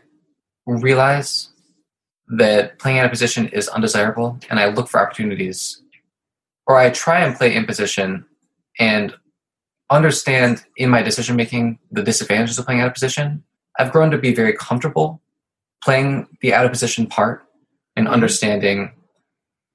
[0.65, 1.50] realize
[2.31, 5.81] that playing out of position is undesirable and I look for opportunities
[6.65, 8.25] or I try and play in position
[8.79, 9.13] and
[9.89, 13.43] understand in my decision making the disadvantages of playing out of position,
[13.77, 15.21] I've grown to be very comfortable
[15.83, 17.43] playing the out of position part
[17.95, 18.13] and mm-hmm.
[18.13, 18.93] understanding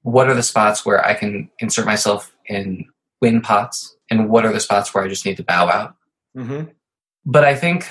[0.01, 2.85] what are the spots where I can insert myself in
[3.21, 5.95] win pots and what are the spots where I just need to bow out.
[6.35, 6.69] Mm-hmm.
[7.25, 7.87] But I think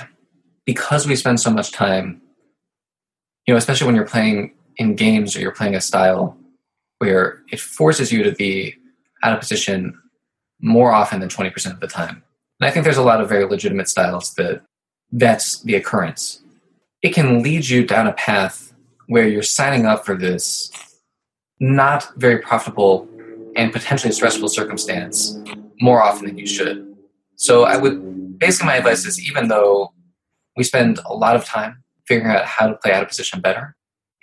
[0.64, 2.22] because we spend so much time
[3.46, 6.36] you know, especially when you're playing in games or you're playing a style
[6.98, 8.74] where it forces you to be
[9.22, 9.98] out of position
[10.60, 12.22] more often than 20% of the time.
[12.60, 14.62] And I think there's a lot of very legitimate styles that
[15.12, 16.40] that's the occurrence.
[17.02, 18.72] It can lead you down a path
[19.06, 20.70] where you're signing up for this
[21.60, 23.08] not very profitable
[23.56, 25.38] and potentially stressful circumstance
[25.80, 26.96] more often than you should.
[27.36, 29.92] So I would basically my advice is even though
[30.56, 33.76] we spend a lot of time figuring out how to play out of position better,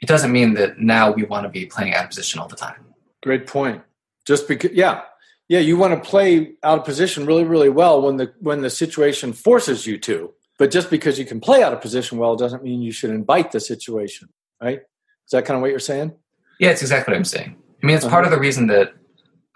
[0.04, 2.58] it doesn't mean that now we want to be playing out of position all the
[2.58, 2.76] time.
[3.24, 3.82] Great point.
[4.28, 5.04] Just because, yeah,
[5.48, 8.70] yeah, you want to play out of position really, really well when the when the
[8.70, 10.34] situation forces you to.
[10.60, 13.54] But just because you can play out of position well doesn't mean you should invite
[13.54, 14.28] the situation,
[14.62, 14.80] right?
[14.80, 16.12] Is that kind of what you're saying?
[16.60, 17.56] Yeah, it's exactly what I'm saying.
[17.82, 18.14] I mean, it's uh-huh.
[18.14, 18.94] part of the reason that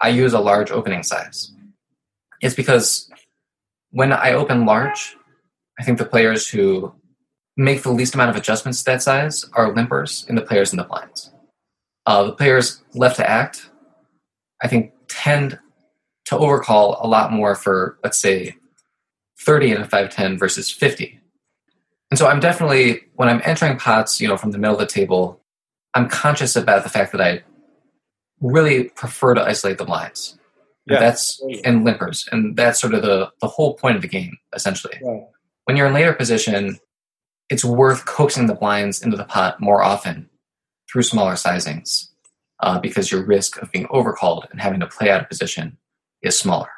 [0.00, 1.52] I use a large opening size.
[2.40, 3.10] It's because
[3.90, 5.14] when I open large,
[5.78, 6.94] I think the players who
[7.58, 10.78] make the least amount of adjustments to that size are limpers and the players in
[10.78, 11.32] the blinds.
[12.06, 13.68] Uh, the players left to act,
[14.62, 15.58] I think, tend
[16.26, 18.56] to overcall a lot more for, let's say,
[19.40, 21.20] 30 in a 510 versus 50.
[22.10, 24.86] And so I'm definitely, when I'm entering pots, you know, from the middle of the
[24.86, 25.40] table,
[25.94, 27.42] I'm conscious about the fact that I
[28.40, 30.38] really prefer to isolate the blinds.
[30.86, 31.00] Yeah.
[31.00, 32.28] That's and limpers.
[32.32, 34.98] And that's sort of the, the whole point of the game, essentially.
[35.02, 35.26] Right.
[35.64, 36.78] When you're in later position,
[37.50, 40.28] it's worth coaxing the blinds into the pot more often
[40.90, 42.08] through smaller sizings
[42.60, 45.76] uh, because your risk of being overcalled and having to play out of position
[46.22, 46.68] is smaller.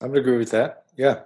[0.00, 0.84] I would agree with that.
[0.96, 1.20] Yeah.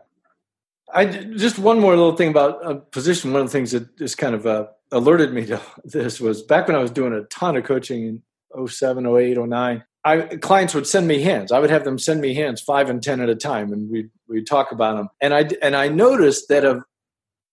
[0.93, 3.33] I just one more little thing about uh, position.
[3.33, 6.67] One of the things that just kind of uh, alerted me to this was back
[6.67, 8.23] when I was doing a ton of coaching
[8.57, 9.85] in 07, 08, 09.
[10.03, 11.53] I, clients would send me hands.
[11.53, 14.09] I would have them send me hands five and ten at a time, and we
[14.29, 15.11] we'd talk about them.
[15.21, 16.83] And I and I noticed that of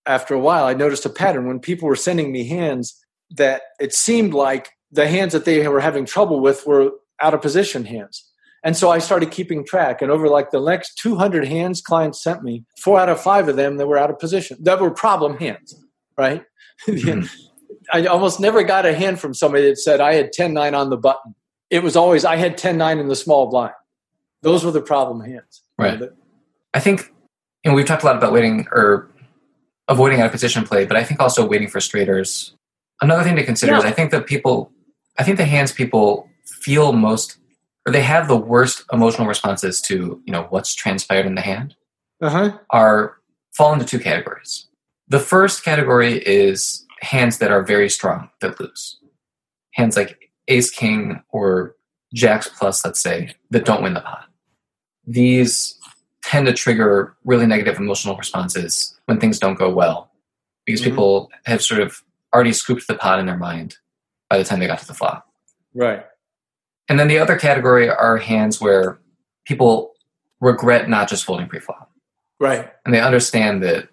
[0.07, 3.93] after a while, I noticed a pattern when people were sending me hands that it
[3.93, 6.91] seemed like the hands that they were having trouble with were
[7.21, 8.23] out of position hands.
[8.63, 10.01] And so I started keeping track.
[10.01, 13.55] And over like the next 200 hands clients sent me, four out of five of
[13.55, 15.75] them that were out of position, that were problem hands,
[16.17, 16.43] right?
[16.87, 17.25] Mm-hmm.
[17.93, 20.89] I almost never got a hand from somebody that said I had 10 9 on
[20.89, 21.35] the button.
[21.69, 23.73] It was always I had 10 9 in the small blind.
[24.41, 25.61] Those were the problem hands.
[25.77, 26.01] Right.
[26.73, 27.13] I think,
[27.63, 29.09] and we've talked a lot about waiting or
[29.87, 32.53] avoiding out of position play, but I think also waiting for straighters.
[33.01, 33.79] Another thing to consider yeah.
[33.79, 34.71] is I think that people,
[35.17, 37.37] I think the hands people feel most,
[37.85, 41.75] or they have the worst emotional responses to, you know, what's transpired in the hand,
[42.21, 42.57] uh-huh.
[42.69, 43.17] are
[43.53, 44.67] fall into two categories.
[45.07, 48.97] The first category is hands that are very strong that lose.
[49.73, 51.75] Hands like ace king or
[52.13, 54.25] jacks plus, let's say, that don't win the pot.
[55.05, 55.76] These
[56.27, 60.11] tend to trigger really negative emotional responses when things don't go well
[60.65, 60.89] because mm-hmm.
[60.89, 62.03] people have sort of
[62.35, 63.77] already scooped the pot in their mind
[64.29, 65.25] by the time they got to the flop.
[65.73, 66.05] Right.
[66.89, 68.99] And then the other category are hands where
[69.45, 69.93] people
[70.41, 71.89] regret not just folding pre-flop.
[72.41, 72.69] Right.
[72.85, 73.87] And they understand that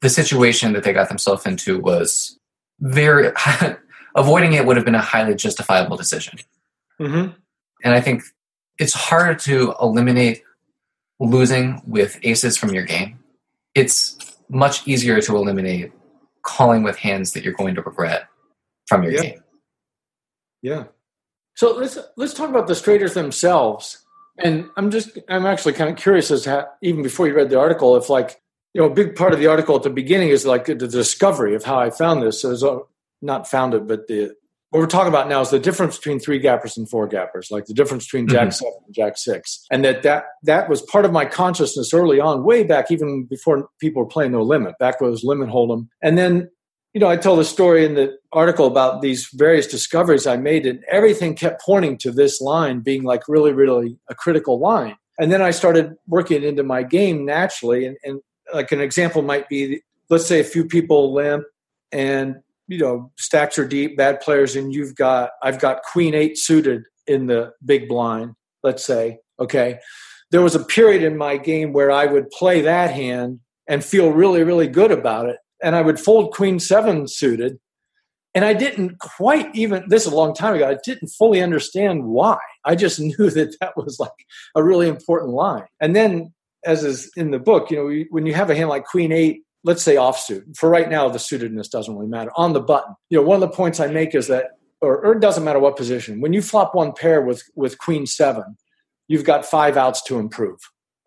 [0.00, 2.38] the situation that they got themselves into was
[2.80, 3.30] very
[4.16, 6.38] avoiding it would have been a highly justifiable decision.
[6.98, 7.32] Mm-hmm.
[7.84, 8.22] And I think
[8.78, 10.42] it's hard to eliminate
[11.20, 13.18] losing with aces from your game.
[13.74, 14.16] It's
[14.48, 15.92] much easier to eliminate
[16.42, 18.28] calling with hands that you're going to regret
[18.86, 19.22] from your Yeah.
[19.22, 19.40] game.
[20.62, 20.84] Yeah.
[21.56, 24.04] So let's let's talk about the straighters themselves.
[24.38, 27.50] And I'm just I'm actually kind of curious as to how, even before you read
[27.50, 28.40] the article, if like
[28.72, 31.54] you know a big part of the article at the beginning is like the discovery
[31.54, 32.40] of how I found this.
[32.42, 32.78] So it's uh,
[33.22, 34.34] not found it, but the
[34.74, 37.66] what we're talking about now is the difference between three gappers and four gappers, like
[37.66, 38.54] the difference between Jack Mhm.
[38.54, 42.42] seven and Jack six, and that that that was part of my consciousness early on,
[42.42, 45.86] way back, even before people were playing no limit, back when it was limit hold'em,
[46.02, 46.50] and then
[46.92, 50.64] you know, I tell the story in the article about these various discoveries I made,
[50.64, 54.96] and everything kept pointing to this line being like really, really a critical line.
[55.18, 57.84] And then I started working into my game naturally.
[57.86, 58.20] And, and
[58.52, 61.44] like an example might be, let's say a few people limp,
[61.90, 62.36] and
[62.68, 66.84] you know, stacks are deep, bad players, and you've got I've got Queen Eight suited
[67.06, 68.34] in the big blind.
[68.62, 69.78] Let's say, okay,
[70.30, 74.10] there was a period in my game where I would play that hand and feel
[74.10, 77.58] really, really good about it and I would fold queen seven suited.
[78.34, 82.04] And I didn't quite even, this is a long time ago, I didn't fully understand
[82.04, 82.36] why.
[82.64, 84.10] I just knew that that was like
[84.54, 85.64] a really important line.
[85.80, 86.32] And then,
[86.64, 89.42] as is in the book, you know, when you have a hand like queen eight,
[89.64, 92.30] let's say offsuit, for right now, the suitedness doesn't really matter.
[92.36, 95.12] On the button, you know, one of the points I make is that, or, or
[95.12, 98.56] it doesn't matter what position, when you flop one pair with, with queen seven,
[99.08, 100.58] you've got five outs to improve.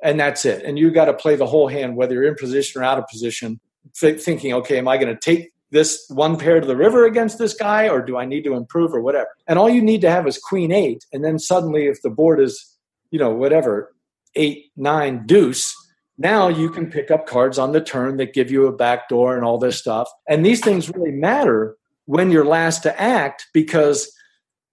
[0.03, 0.63] And that's it.
[0.63, 3.07] And you've got to play the whole hand, whether you're in position or out of
[3.07, 3.59] position
[3.99, 7.37] th- thinking, okay, am I going to take this one pair to the river against
[7.37, 9.27] this guy, or do I need to improve, or whatever?
[9.47, 12.39] And all you need to have is queen eight, and then suddenly, if the board
[12.39, 12.77] is,
[13.11, 13.93] you know, whatever,
[14.35, 15.75] eight, nine, deuce,
[16.17, 19.36] now you can pick up cards on the turn that give you a back door
[19.36, 20.10] and all this stuff.
[20.27, 21.75] And these things really matter
[22.06, 24.12] when you're last to act because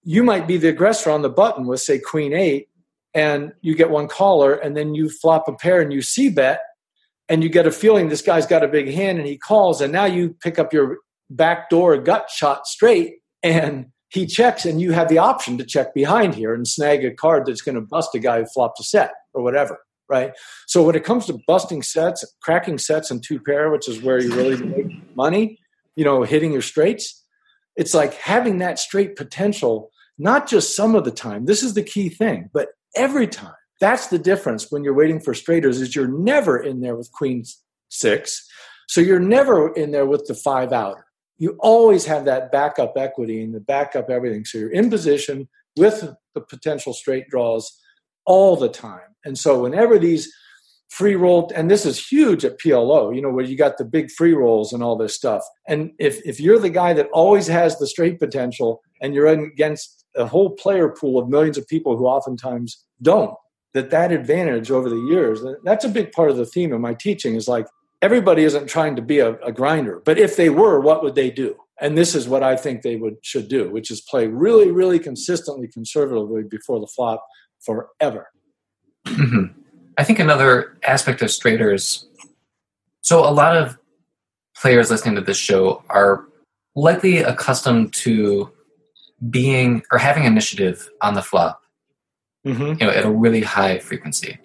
[0.03, 2.69] you might be the aggressor on the button with, say, queen eight,
[3.13, 6.59] and you get one caller, and then you flop a pair and you see bet,
[7.29, 9.91] and you get a feeling this guy's got a big hand and he calls and
[9.91, 14.91] now you pick up your back door gut shot straight and he checks and you
[14.91, 18.13] have the option to check behind here and snag a card that's going to bust
[18.13, 20.31] a guy who flopped a set or whatever right?
[20.67, 24.19] So when it comes to busting sets cracking sets in two pair which is where
[24.19, 25.59] you really make money
[25.95, 27.23] you know hitting your straights
[27.75, 31.83] it's like having that straight potential not just some of the time this is the
[31.83, 33.53] key thing but every time.
[33.81, 37.43] That's the difference when you're waiting for straighters is you're never in there with queen
[37.89, 38.47] six.
[38.87, 41.05] So you're never in there with the five outer.
[41.37, 44.45] You always have that backup equity and the backup everything.
[44.45, 47.77] So you're in position with the potential straight draws
[48.25, 49.01] all the time.
[49.23, 50.31] And so whenever these
[50.89, 54.09] free roll and this is huge at plo you know where you got the big
[54.11, 55.43] free rolls and all this stuff.
[55.67, 60.05] And if if you're the guy that always has the straight potential and you're against
[60.15, 63.35] a whole player pool of millions of people who oftentimes don't
[63.73, 66.93] that that advantage over the years that's a big part of the theme of my
[66.93, 67.67] teaching is like
[68.01, 71.29] everybody isn't trying to be a, a, grinder but if they were what would they
[71.29, 71.55] do?
[71.81, 74.99] And this is what i think they would should do which is play really really
[74.99, 77.25] consistently conservatively before the flop
[77.65, 78.29] forever
[79.07, 79.45] mm-hmm.
[79.97, 82.07] i think another aspect of straighters
[83.01, 83.77] so a lot of
[84.55, 86.25] players listening to this show are
[86.75, 88.51] likely accustomed to
[89.29, 91.61] being or having initiative on the flop
[92.45, 92.79] mm-hmm.
[92.79, 94.37] you know at a really high frequency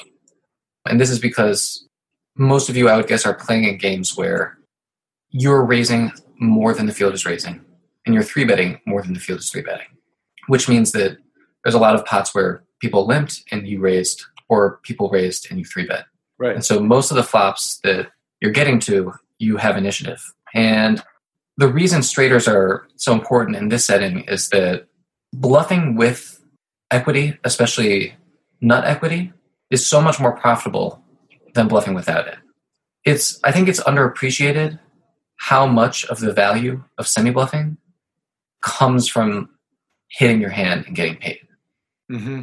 [0.88, 1.86] and this is because
[2.36, 4.58] most of you i would guess are playing in games where
[5.30, 7.60] you're raising more than the field is raising
[8.06, 9.86] and you're three betting more than the field is three betting
[10.46, 11.18] which means that
[11.62, 15.58] there's a lot of pots where people limped and you raised or people raised and
[15.58, 16.06] you three bet
[16.38, 18.08] right and so most of the flops that
[18.40, 20.22] you're getting to you have initiative
[20.54, 21.02] and
[21.56, 24.86] the reason straighters are so important in this setting is that
[25.32, 26.42] bluffing with
[26.90, 28.14] equity, especially
[28.62, 29.32] nut equity,
[29.70, 31.04] is so much more profitable
[31.54, 32.38] than bluffing without it.
[33.04, 34.78] It's I think it's underappreciated
[35.36, 37.76] how much of the value of semi bluffing
[38.62, 39.50] comes from
[40.08, 41.40] hitting your hand and getting paid.
[42.10, 42.40] mm-hmm.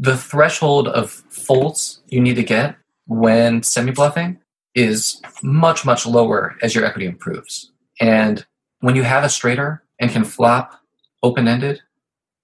[0.00, 2.76] The threshold of folds you need to get
[3.06, 4.38] when semi bluffing
[4.74, 7.70] is much, much lower as your equity improves.
[8.00, 8.46] And
[8.80, 10.80] when you have a straighter and can flop
[11.22, 11.82] open ended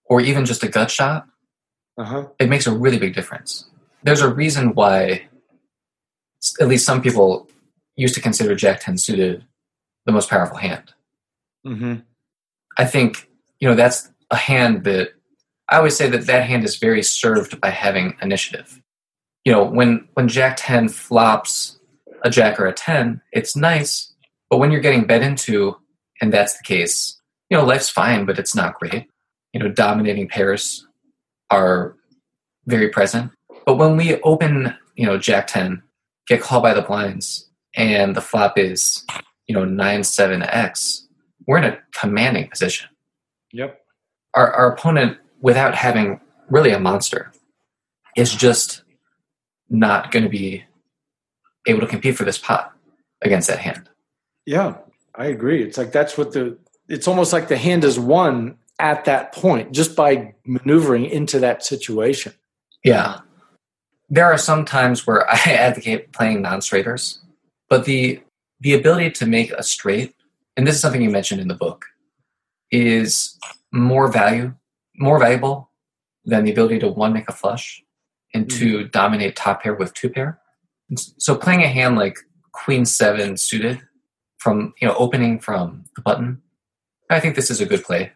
[0.05, 1.27] or even just a gut shot,
[1.97, 2.27] uh-huh.
[2.39, 3.71] it makes a really big difference.
[4.03, 5.29] There's a reason why
[6.61, 7.49] at least some people
[7.97, 9.47] used to consider Jack 10 suited
[10.05, 10.93] the most powerful hand.
[11.67, 12.01] Mm-hmm.
[12.79, 13.29] I think,
[13.59, 15.15] you know, that's a hand that
[15.69, 18.81] I always say that that hand is very served by having initiative.
[19.45, 21.79] You know, when when Jack ten flops
[22.23, 24.13] a Jack or a ten, it's nice,
[24.51, 25.77] but when you're getting bet into,
[26.21, 29.07] and that's the case, you know, life's fine, but it's not great.
[29.53, 30.87] You know, dominating pairs
[31.51, 31.97] are
[32.67, 33.33] very present.
[33.65, 35.83] But when we open, you know, Jack ten,
[36.29, 39.05] get called by the blinds, and the flop is,
[39.47, 41.07] you know, nine seven X,
[41.47, 42.89] we're in a commanding position.
[43.53, 43.81] Yep.
[44.35, 47.33] Our our opponent without having really a monster
[48.17, 48.83] is just
[49.69, 50.65] not going to be
[51.67, 52.73] able to compete for this pot
[53.23, 53.89] against that hand.
[54.45, 54.77] Yeah,
[55.15, 55.63] I agree.
[55.63, 56.57] It's like that's what the
[56.89, 61.65] it's almost like the hand is won at that point just by maneuvering into that
[61.65, 62.33] situation.
[62.85, 63.21] Yeah.
[64.09, 67.21] There are some times where I advocate playing non-straighters,
[67.69, 68.21] but the
[68.61, 70.15] the ability to make a straight,
[70.57, 71.85] and this is something you mentioned in the book,
[72.71, 73.39] is
[73.73, 74.55] more value
[74.99, 75.71] more valuable
[76.25, 77.83] than the ability to one make a flush
[78.35, 78.59] and mm-hmm.
[78.59, 80.41] to dominate top pair with two pair.
[80.97, 82.19] So playing a hand like
[82.53, 83.81] Queen Seven suited
[84.39, 86.43] from you know opening from the button,
[87.11, 88.13] I think this is a good play.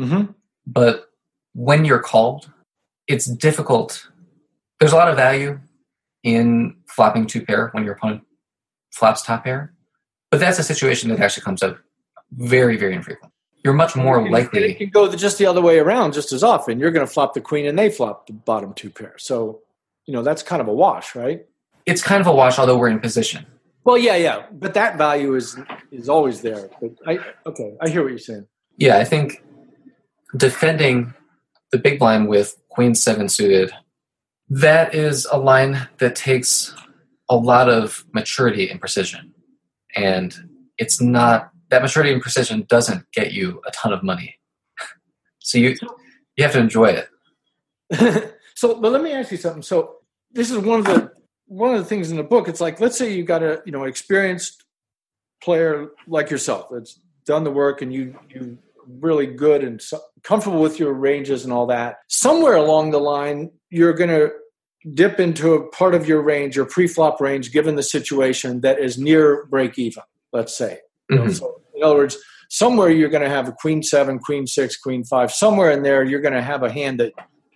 [0.00, 0.32] Mm-hmm.
[0.66, 1.10] But
[1.54, 2.50] when you're called,
[3.06, 4.08] it's difficult.
[4.80, 5.60] There's a lot of value
[6.22, 8.22] in flopping two pair when your opponent
[8.92, 9.74] flops top pair,
[10.30, 11.78] but that's a situation that actually comes up
[12.32, 13.31] very, very infrequently
[13.64, 14.72] you're much more likely.
[14.72, 16.78] It can go just the other way around just as often.
[16.78, 19.14] You're going to flop the queen and they flop the bottom two pair.
[19.18, 19.60] So,
[20.04, 21.46] you know, that's kind of a wash, right?
[21.86, 23.46] It's kind of a wash, although we're in position.
[23.84, 25.58] Well, yeah, yeah, but that value is
[25.90, 26.70] is always there.
[26.80, 28.46] But I okay, I hear what you're saying.
[28.76, 29.42] Yeah, I think
[30.36, 31.14] defending
[31.72, 33.72] the big blind with queen seven suited,
[34.48, 36.72] that is a line that takes
[37.28, 39.34] a lot of maturity and precision,
[39.96, 40.48] and
[40.78, 44.38] it's not that maturity and precision doesn't get you a ton of money.
[45.38, 45.74] so you
[46.36, 46.94] you have to enjoy
[47.90, 48.34] it.
[48.54, 49.62] so, but let me ask you something.
[49.62, 49.96] So,
[50.30, 51.12] this is one of the
[51.46, 52.46] one of the things in the book.
[52.46, 54.64] It's like let's say you got a you know experienced
[55.42, 58.58] player like yourself that's done the work and you you
[59.00, 61.96] really good and so, comfortable with your ranges and all that.
[62.08, 64.30] Somewhere along the line, you're going to
[64.92, 68.98] dip into a part of your range, your pre-flop range, given the situation that is
[68.98, 70.02] near break even.
[70.32, 70.80] Let's say.
[71.10, 71.30] Mm-hmm.
[71.30, 72.16] So in other words,
[72.48, 75.32] somewhere you're going to have a queen seven, queen six, queen five.
[75.32, 77.12] Somewhere in there, you're going to have a hand that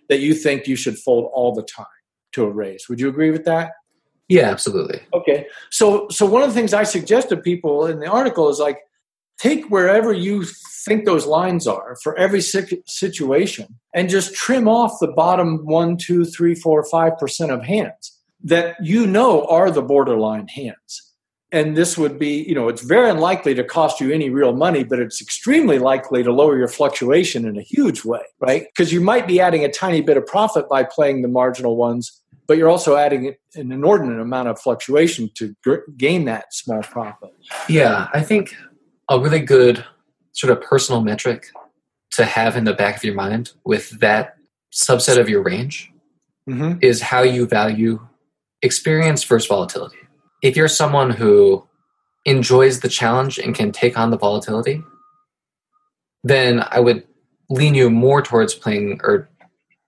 [0.09, 1.85] that you think you should fold all the time
[2.33, 2.87] to a raise.
[2.89, 3.71] Would you agree with that?
[4.27, 5.01] Yeah, absolutely.
[5.13, 5.47] Okay.
[5.71, 8.79] So so one of the things I suggest to people in the article is like
[9.37, 10.43] take wherever you
[10.85, 16.25] think those lines are for every situation and just trim off the bottom one, two,
[16.25, 21.06] three, four, five percent of hands that you know are the borderline hands
[21.51, 24.83] and this would be you know it's very unlikely to cost you any real money
[24.83, 28.65] but it's extremely likely to lower your fluctuation in a huge way right?
[28.75, 32.21] Because you might be adding a tiny bit of profit by playing the marginal ones
[32.47, 35.53] but you're also adding an inordinate amount of fluctuation to
[35.97, 37.33] gain that small profit.
[37.67, 38.55] Yeah i think
[39.09, 39.83] a really good
[40.33, 41.47] sort of personal metric
[42.11, 44.35] to have in the back of your mind with that
[44.73, 45.91] subset of your range
[46.47, 46.77] mm-hmm.
[46.81, 47.99] is how you value
[48.61, 49.97] experience versus volatility
[50.41, 51.67] if you're someone who
[52.25, 54.81] enjoys the challenge and can take on the volatility,
[56.23, 57.03] then I would
[57.49, 59.29] lean you more towards playing or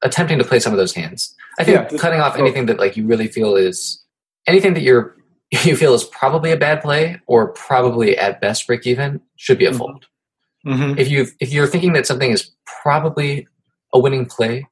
[0.02, 1.36] attempting to play some of those hands.
[1.60, 4.02] I think yeah, cutting off anything that like you really feel is
[4.47, 5.16] anything that you're
[5.64, 9.66] you feel is probably a bad play or probably at best break even should be
[9.66, 9.78] a mm-hmm.
[9.78, 10.06] fold.
[10.66, 11.00] Mm-hmm.
[11.00, 13.47] If you if you're thinking that something is probably
[13.93, 14.68] a winning play,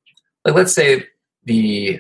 [0.46, 1.06] like let's say
[1.44, 2.00] the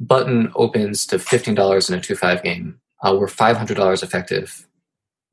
[0.00, 2.80] button opens to $15 in a 2-5 game.
[3.02, 4.66] Uh, we're $500 effective.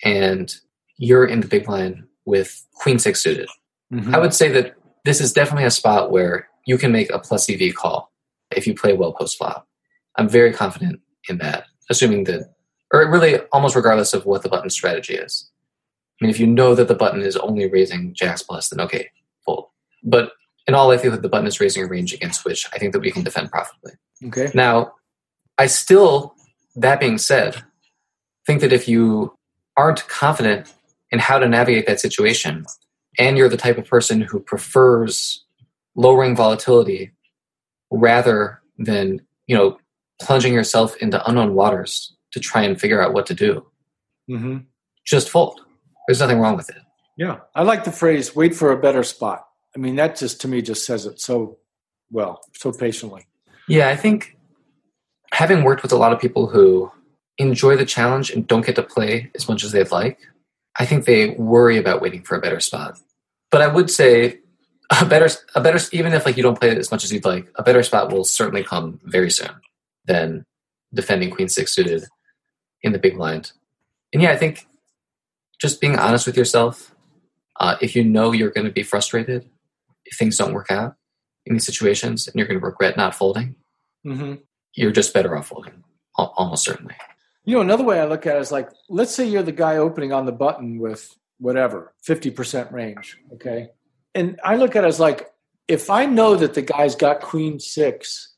[0.04, 0.54] And
[0.98, 3.50] you're in the big blind with queen six suited.
[3.94, 4.16] Mm-hmm.
[4.16, 7.50] I would say that this is definitely a spot where you can make a plus
[7.50, 8.12] EV call
[8.56, 9.68] if you play well post flop.
[10.18, 11.00] I'm very confident
[11.30, 12.54] in that, assuming that,
[12.94, 15.50] or really almost regardless of what the button strategy is.
[16.22, 19.10] I mean, if you know that the button is only raising jacks plus, then okay,
[19.44, 19.70] fold.
[20.04, 20.34] But
[20.68, 23.12] in all likelihood, the button is raising a range against which I think that we
[23.12, 23.94] can defend profitably.
[24.26, 24.52] Okay.
[24.54, 24.94] Now,
[25.58, 26.36] I still,
[26.76, 27.64] that being said,
[28.46, 29.36] think that if you
[29.78, 30.74] aren't confident
[31.12, 32.66] in how to navigate that situation,
[33.20, 35.44] and you're the type of person who prefers
[35.96, 37.12] lowering volatility
[37.90, 39.78] rather than, you know,
[40.22, 43.66] plunging yourself into unknown waters to try and figure out what to do,
[44.30, 44.60] mm-hmm.
[45.06, 45.62] just fold.
[46.08, 46.82] There's nothing wrong with it.
[47.18, 47.40] Yeah.
[47.54, 49.46] I like the phrase wait for a better spot.
[49.76, 51.58] I mean, that just to me just says it so
[52.12, 53.26] well, so patiently.
[53.68, 54.38] Yeah, I think
[55.32, 56.92] having worked with a lot of people who
[57.38, 60.20] enjoy the challenge and don't get to play as much as they'd like,
[60.78, 63.00] I think they worry about waiting for a better spot.
[63.50, 64.40] But I would say
[65.00, 67.26] a better a better even if like you don't play it as much as you'd
[67.26, 69.52] like, a better spot will certainly come very soon
[70.06, 70.46] than
[70.94, 72.04] defending queen six suited
[72.84, 73.54] in the big blind.
[74.12, 74.66] And yeah, I think
[75.60, 76.94] just being honest with yourself.
[77.60, 79.48] Uh, if you know you're going to be frustrated
[80.12, 80.96] if things don't work out
[81.46, 83.56] in these situations, and you're going to regret not folding,
[84.06, 84.36] Mm-hmm.
[84.76, 85.84] you're just better off folding,
[86.16, 86.96] almost certainly.
[87.46, 89.78] You know, another way I look at it is like, let's say you're the guy
[89.78, 93.18] opening on the button with whatever, 50% range.
[93.34, 93.70] Okay.
[94.16, 95.28] And I look at it as like,
[95.68, 98.36] if I know that the guy's got queen six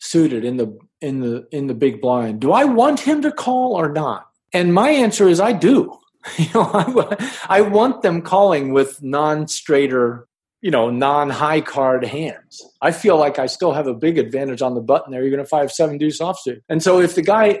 [0.00, 3.74] suited in the in the in the big blind, do I want him to call
[3.74, 4.26] or not?
[4.52, 5.98] And my answer is I do.
[6.38, 10.26] You know, I, I want them calling with non-straighter,
[10.64, 12.62] you know, non-high card hands.
[12.80, 15.52] I feel like I still have a big advantage on the button there, even if
[15.52, 16.62] I have seven deuce offsuit.
[16.70, 17.60] And so if the guy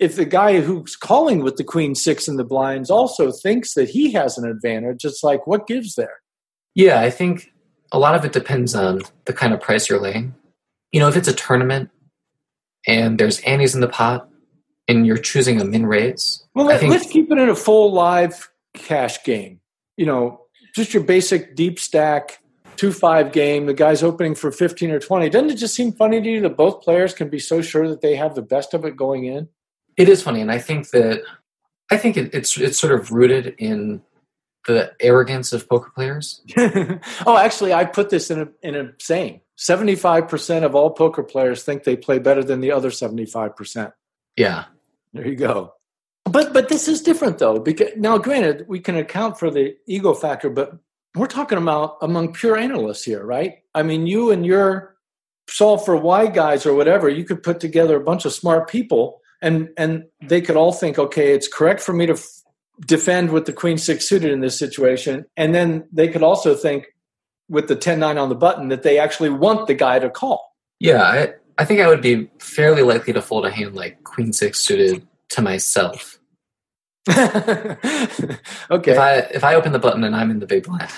[0.00, 3.90] if the guy who's calling with the queen six in the blinds also thinks that
[3.90, 6.22] he has an advantage, it's like what gives there?
[6.74, 7.52] Yeah, I think
[7.92, 10.34] a lot of it depends on the kind of price you're laying.
[10.92, 11.90] You know, if it's a tournament
[12.86, 14.30] and there's antes in the pot
[14.88, 17.92] and you're choosing a min raise, Well, let, think- let's keep it in a full
[17.92, 19.60] live cash game.
[19.98, 20.43] You know,
[20.74, 22.40] just your basic deep stack
[22.76, 23.66] two five game.
[23.66, 25.30] The guy's opening for fifteen or twenty.
[25.30, 28.00] Doesn't it just seem funny to you that both players can be so sure that
[28.00, 29.48] they have the best of it going in?
[29.96, 31.22] it is funny, and I think that
[31.90, 34.02] I think it, it's it's sort of rooted in
[34.66, 36.42] the arrogance of poker players.
[36.56, 40.90] oh, actually, I put this in a in a saying: seventy five percent of all
[40.90, 43.92] poker players think they play better than the other seventy five percent.
[44.36, 44.64] Yeah,
[45.12, 45.74] There you go.
[46.34, 50.14] But but this is different though because now granted we can account for the ego
[50.14, 50.76] factor, but
[51.14, 53.58] we're talking about among pure analysts here, right?
[53.72, 54.96] I mean, you and your
[55.48, 59.20] solve for why guys or whatever, you could put together a bunch of smart people
[59.40, 62.42] and and they could all think, okay, it's correct for me to f-
[62.84, 66.86] defend with the queen six suited in this situation, and then they could also think
[67.48, 70.52] with the 10-9 on the button that they actually want the guy to call.
[70.80, 71.02] yeah.
[71.02, 74.58] I I think I would be fairly likely to fold a hand like Queen Six
[74.58, 76.13] suited to myself
[77.10, 80.90] okay, if I if I open the button and I'm in the big blind,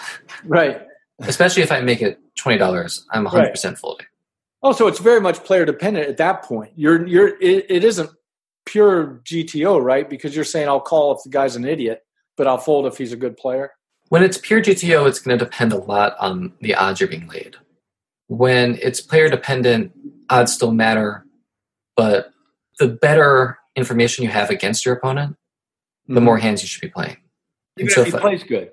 [0.44, 0.82] right.
[1.20, 4.07] especially if I make it twenty dollars, I'm 100 percent folding.
[4.62, 6.72] Oh, so it's very much player dependent at that point.
[6.76, 8.11] You're you're it, it isn't
[8.66, 10.09] pure GTO, right?
[10.09, 12.04] Because you're saying I'll call if the guy's an idiot,
[12.36, 13.72] but I'll fold if he's a good player.
[14.09, 17.26] When it's pure GTO, it's going to depend a lot on the odds you're being
[17.26, 17.57] laid.
[18.28, 19.92] When it's player dependent,
[20.30, 21.24] odds still matter,
[21.96, 22.32] but
[22.78, 25.36] the better information you have against your opponent,
[26.09, 26.24] the mm-hmm.
[26.24, 27.16] more hands you should be playing.
[27.78, 28.70] Even so if he plays good.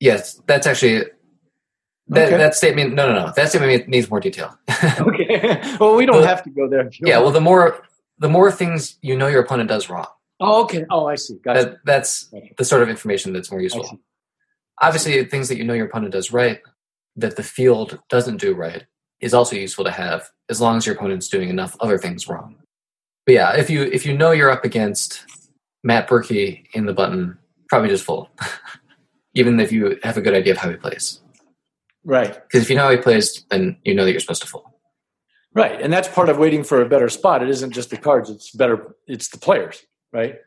[0.00, 1.04] yes, that's actually
[2.08, 2.36] that, Okay.
[2.36, 2.94] that statement.
[2.94, 3.32] No, no, no.
[3.34, 4.56] That statement needs more detail.
[5.00, 5.60] Okay.
[5.80, 6.90] well, we don't Well, have to go there.
[7.00, 7.18] yeah.
[7.18, 7.82] Well, the more
[8.18, 10.06] the more things you know your opponent does wrong,
[10.40, 10.84] Oh, okay.
[10.90, 11.36] Oh, I see.
[11.42, 11.64] Gotcha.
[11.64, 12.46] that, that's Gotcha.
[12.58, 13.98] the sort of information that's more I useful.
[14.82, 16.60] obviously things that you know your opponent does right
[17.16, 18.84] that the field doesn't do right
[19.20, 22.56] is also useful to have as long as your opponent's doing enough other things wrong
[23.24, 25.24] but yeah if you if you know you're up against
[25.84, 28.26] matt berkey in the button probably just fold
[29.34, 31.20] even if you have a good idea of how he plays
[32.06, 32.34] Right.
[32.34, 34.64] because if you know how he plays then you know that you're supposed to fold
[35.56, 35.80] Right.
[35.80, 37.40] And that's part of waiting for a better spot.
[37.40, 40.40] It isn't just the cards, it's better it's the players, right?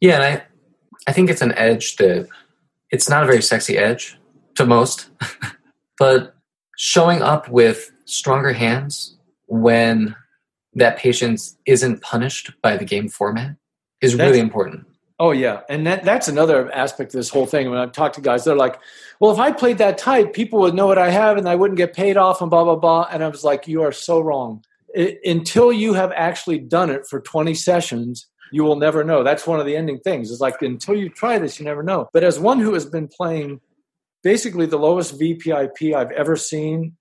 [0.00, 0.42] yeah and i
[1.08, 2.28] i think it's an edge that
[2.90, 4.16] it's not a very sexy edge
[4.54, 5.10] to most
[5.98, 6.36] but
[6.78, 10.14] showing up with stronger hands when
[10.74, 13.56] that patience isn't punished by the game format
[14.04, 14.86] is That's- really important
[15.20, 17.70] Oh yeah, and that that's another aspect of this whole thing.
[17.70, 18.80] When I've talked to guys, they're like,
[19.20, 21.78] "Well, if I played that type, people would know what I have, and I wouldn't
[21.78, 24.64] get paid off, and blah blah blah." And I was like, "You are so wrong.
[24.96, 29.46] I until you have actually done it for twenty sessions, you will never know." That's
[29.46, 30.32] one of the ending things.
[30.32, 32.08] It's like until you try this, you never know.
[32.12, 33.60] But as one who has been playing
[34.24, 36.96] basically the lowest VPIP I've ever seen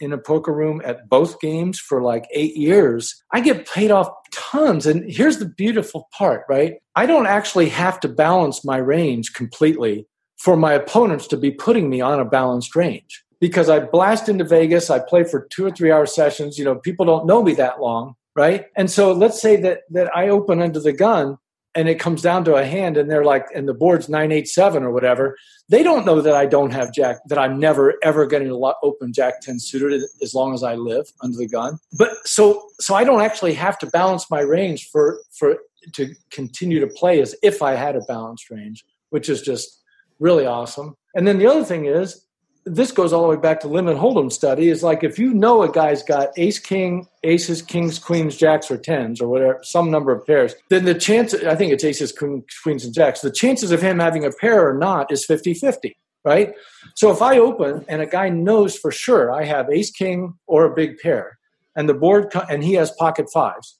[0.00, 4.08] in a poker room at both games for like eight years, I get paid off
[4.32, 4.86] tons.
[4.86, 6.74] And here's the beautiful part, right?
[6.94, 10.06] I don't actually have to balance my range completely
[10.38, 14.44] for my opponents to be putting me on a balanced range because I blast into
[14.44, 16.58] Vegas, I play for two or three hour sessions.
[16.58, 18.66] You know, people don't know me that long, right?
[18.76, 21.38] And so let's say that that I open under the gun
[21.76, 24.90] and it comes down to a hand and they're like and the board's 987 or
[24.90, 25.36] whatever
[25.68, 29.12] they don't know that i don't have jack that i'm never ever going to open
[29.12, 31.78] jack 10 suited as long as i live under the gun.
[31.96, 35.58] But so so i don't actually have to balance my range for for
[35.92, 39.82] to continue to play as if i had a balanced range which is just
[40.18, 40.96] really awesome.
[41.14, 42.25] And then the other thing is
[42.68, 45.62] this goes all the way back to limit hold'em study is like if you know
[45.62, 50.12] a guy's got ace king aces kings queens jacks or tens or whatever some number
[50.12, 53.70] of pairs then the chance i think it's aces queen- queens and jacks the chances
[53.70, 55.92] of him having a pair or not is 50-50
[56.26, 56.54] right?
[56.96, 60.64] So if I open and a guy knows for sure I have ace king or
[60.64, 61.38] a big pair,
[61.76, 63.78] and the board co- and he has pocket fives,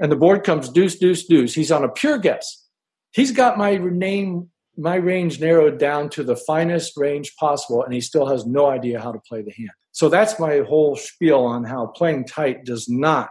[0.00, 2.64] and the board comes deuce deuce deuce, he's on a pure guess.
[3.12, 4.48] He's got my name
[4.78, 9.00] my range narrowed down to the finest range possible, and he still has no idea
[9.00, 9.70] how to play the hand.
[9.90, 13.30] So that's my whole spiel on how playing tight does not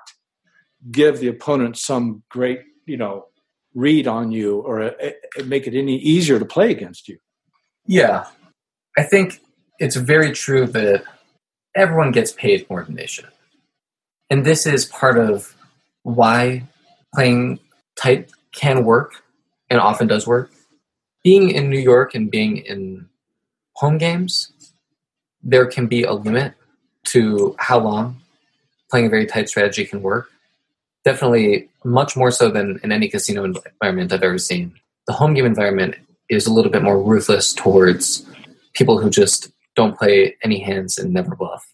[0.91, 3.28] give the opponent some great, you know,
[3.74, 7.18] read on you or uh, uh, make it any easier to play against you.
[7.86, 8.26] Yeah.
[8.98, 9.39] I think
[9.80, 11.04] it's very true that
[11.76, 13.30] everyone gets paid more than they should.
[14.30, 15.56] And this is part of
[16.04, 16.68] why
[17.14, 17.60] playing
[17.95, 19.24] tight can work
[19.70, 20.52] and often does work.
[21.28, 23.09] Being in New York and being in
[23.73, 24.53] home games,
[25.43, 26.53] there can be a limit
[27.11, 28.21] to how long
[28.89, 30.30] playing a very tight strategy can work.
[31.03, 34.73] Definitely much more so than in any casino environment I've ever seen.
[35.05, 35.95] The home game environment
[36.30, 38.25] is a little bit more ruthless towards
[38.71, 41.73] people who just don't play any hands and never bluff.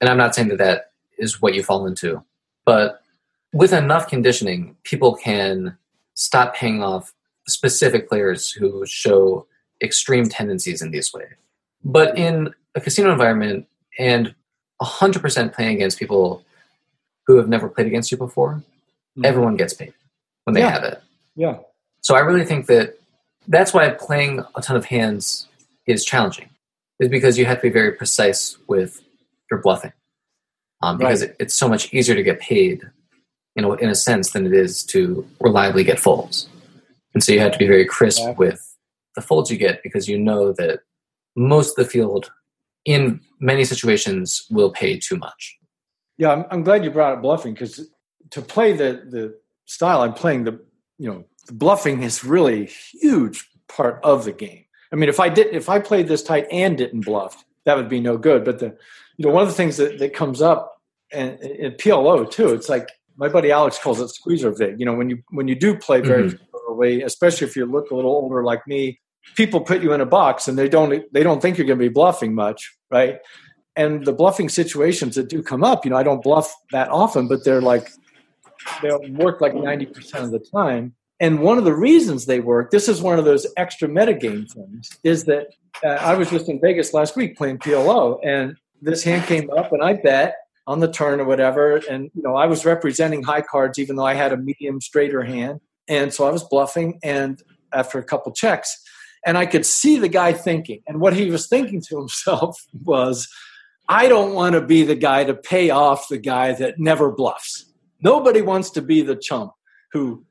[0.00, 2.22] And I'm not saying that that is what you fall into,
[2.64, 3.02] but
[3.52, 5.76] with enough conditioning, people can
[6.14, 7.12] stop paying off
[7.48, 9.46] specific players who show
[9.82, 11.26] extreme tendencies in this way.
[11.84, 13.66] But in a casino environment
[13.98, 14.34] and
[14.80, 16.44] 100% playing against people
[17.26, 19.24] who have never played against you before, mm-hmm.
[19.24, 19.94] everyone gets paid
[20.44, 20.70] when they yeah.
[20.70, 21.02] have it.
[21.34, 21.58] Yeah.
[22.00, 22.98] So I really think that
[23.48, 25.48] that's why playing a ton of hands
[25.86, 26.48] is challenging,
[27.00, 29.02] is because you have to be very precise with
[29.50, 29.92] your bluffing.
[30.82, 31.30] Um, because right.
[31.30, 32.82] it, it's so much easier to get paid,
[33.54, 36.48] you know, in a sense, than it is to reliably get folds.
[37.14, 38.34] And so you have to be very crisp yeah.
[38.36, 38.76] with
[39.14, 40.80] the folds you get because you know that
[41.36, 42.30] most of the field
[42.84, 45.58] in many situations will pay too much.
[46.18, 47.88] Yeah, I'm, I'm glad you brought up bluffing because
[48.30, 50.60] to play the the style I'm playing, the
[50.98, 54.64] you know the bluffing is really huge part of the game.
[54.92, 57.88] I mean, if I did if I played this tight and didn't bluff, that would
[57.88, 58.44] be no good.
[58.44, 58.76] But the
[59.16, 60.80] you know one of the things that, that comes up
[61.12, 64.78] and in PLO too, it's like my buddy Alex calls it geezer vig.
[64.78, 66.51] You know, when you when you do play very mm-hmm.
[66.80, 69.00] Especially if you look a little older like me,
[69.36, 71.84] people put you in a box and they don't they don't think you're going to
[71.84, 73.18] be bluffing much, right?
[73.76, 77.28] And the bluffing situations that do come up, you know, I don't bluff that often,
[77.28, 77.90] but they're like
[78.82, 80.94] they'll work like ninety percent of the time.
[81.20, 84.90] And one of the reasons they work, this is one of those extra metagame things,
[85.04, 85.54] is that
[85.84, 89.72] uh, I was just in Vegas last week playing PLO, and this hand came up,
[89.72, 90.34] and I bet
[90.66, 94.04] on the turn or whatever, and you know I was representing high cards even though
[94.04, 96.98] I had a medium straighter hand, and so I was bluffing.
[97.02, 97.42] And
[97.74, 98.82] after a couple checks,
[99.24, 100.82] and I could see the guy thinking.
[100.86, 103.28] And what he was thinking to himself was,
[103.88, 107.66] I don't want to be the guy to pay off the guy that never bluffs.
[108.02, 109.52] Nobody wants to be the chump
[109.92, 110.24] who,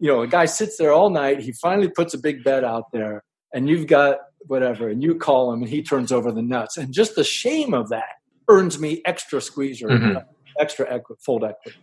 [0.00, 2.90] you know, a guy sits there all night, he finally puts a big bet out
[2.92, 3.22] there,
[3.52, 6.76] and you've got whatever, and you call him and he turns over the nuts.
[6.76, 8.14] And just the shame of that
[8.48, 10.18] earns me extra geezer, mm-hmm.
[10.58, 11.78] extra equi- fold equity.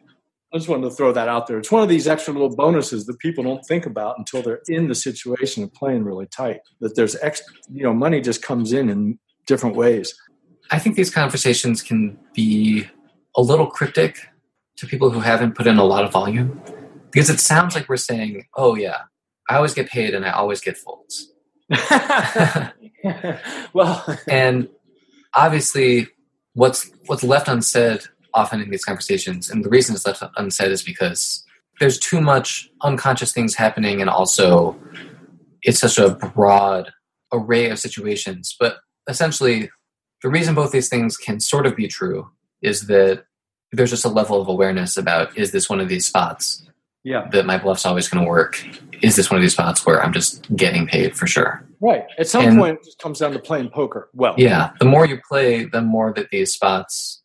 [0.51, 1.59] I just wanted to throw that out there.
[1.59, 4.87] It's one of these extra little bonuses that people don't think about until they're in
[4.87, 6.61] the situation of playing really tight.
[6.79, 10.15] That there's extra, you know, money just comes in in different ways.
[10.71, 12.87] I think these conversations can be
[13.35, 14.27] a little cryptic
[14.77, 16.61] to people who haven't put in a lot of volume
[17.11, 19.01] because it sounds like we're saying, "Oh yeah,
[19.49, 21.31] I always get paid and I always get folds."
[23.73, 24.69] well, and
[25.33, 26.07] obviously,
[26.53, 28.01] what's what's left unsaid
[28.33, 29.49] often in these conversations.
[29.49, 31.43] And the reason it's left unsaid is because
[31.79, 34.77] there's too much unconscious things happening, and also
[35.61, 36.91] it's such a broad
[37.31, 38.55] array of situations.
[38.59, 38.77] But
[39.07, 39.69] essentially,
[40.21, 42.29] the reason both these things can sort of be true
[42.61, 43.23] is that
[43.71, 46.65] there's just a level of awareness about is this one of these spots
[47.03, 47.27] yeah.
[47.31, 48.65] that my bluff's always going to work?
[49.01, 51.65] Is this one of these spots where I'm just getting paid for sure?
[51.79, 52.05] Right.
[52.17, 54.35] At some and, point, it just comes down to playing poker well.
[54.37, 54.71] Yeah.
[54.79, 57.18] The more you play, the more that these spots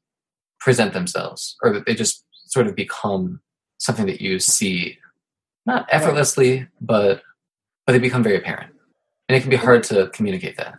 [0.64, 3.38] present themselves or that they just sort of become
[3.76, 4.98] something that you see
[5.66, 7.22] not effortlessly but
[7.86, 8.72] but they become very apparent.
[9.28, 10.76] And it can be hard to communicate that.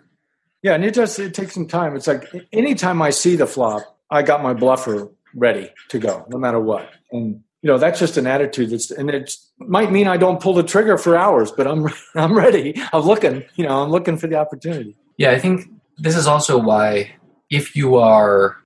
[0.64, 1.96] Yeah and it does it takes some time.
[1.96, 6.40] It's like anytime i see the flop i got my bluffer ready to go no
[6.40, 6.90] matter what.
[7.12, 10.56] And you know that's just an attitude that's and it might mean i don't pull
[10.56, 12.74] the trigger for hours but i'm i'm ready.
[12.92, 14.98] I'm looking you know i'm looking for the opportunity.
[15.18, 17.12] Yeah i think this is also why
[17.52, 18.58] if you are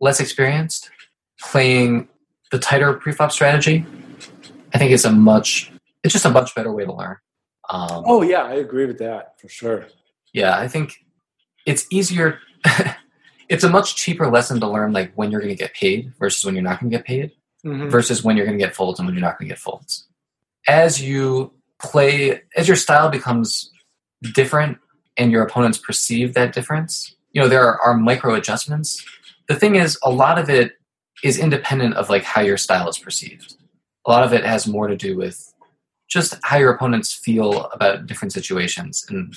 [0.00, 0.90] less experienced,
[1.40, 2.08] playing
[2.50, 3.86] the tighter preflop strategy,
[4.74, 5.72] I think it's a much
[6.04, 7.16] it's just a much better way to learn.
[7.68, 9.86] Um, oh yeah, I agree with that for sure.
[10.32, 10.94] Yeah, I think
[11.66, 12.38] it's easier.
[13.48, 16.44] it's a much cheaper lesson to learn, like when you're going to get paid versus
[16.44, 17.32] when you're not going to get paid,
[17.64, 17.88] mm-hmm.
[17.88, 20.06] versus when you're going to get folds and when you're not going to get folds.
[20.68, 23.70] As you play, as your style becomes
[24.34, 24.78] different
[25.16, 29.04] and your opponents perceive that difference, you know, there are, are micro adjustments.
[29.48, 30.72] The thing is, a lot of it
[31.22, 33.56] is independent of like how your style is perceived.
[34.06, 35.52] A lot of it has more to do with
[36.08, 39.34] just how your opponents feel about different situations and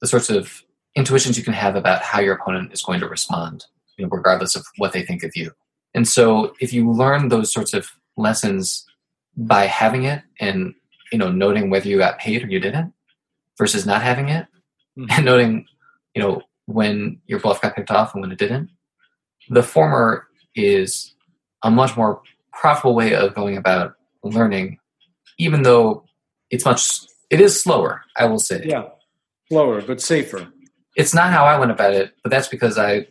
[0.00, 0.62] the sorts of
[0.94, 3.66] intuitions you can have about how your opponent is going to respond,
[3.96, 5.50] you know, regardless of what they think of you.
[5.94, 8.86] And so if you learn those sorts of lessons
[9.36, 10.74] by having it and
[11.12, 12.92] you know noting whether you got paid or you didn't
[13.58, 14.46] versus not having it
[14.98, 15.06] mm-hmm.
[15.10, 15.66] and noting
[16.14, 18.70] you know when your bluff got picked off and when it didn't
[19.50, 21.14] the former is
[21.62, 22.22] a much more
[22.52, 23.94] profitable way of going about
[24.24, 24.78] learning
[25.38, 26.04] even though
[26.50, 28.62] it's much it is slower i will say.
[28.64, 28.88] Yeah
[29.48, 30.48] slower but safer.
[30.96, 33.06] It's not how i went about it but that's because i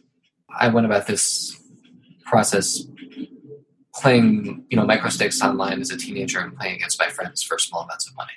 [0.57, 1.55] i went about this
[2.25, 2.83] process
[3.95, 7.57] playing you know micro stakes online as a teenager and playing against my friends for
[7.59, 8.31] small amounts of money.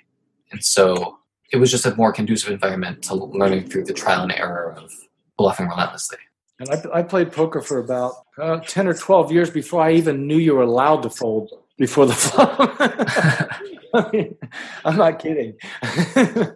[0.50, 1.18] And so
[1.52, 4.92] it was just a more conducive environment to learning through the trial and error of
[5.36, 6.18] bluffing relentlessly
[6.62, 10.26] and i, I played poker for about uh, 10 or 12 years before i even
[10.26, 12.56] knew you were allowed to fold before the flop
[13.94, 14.36] I mean,
[14.84, 15.54] i'm not kidding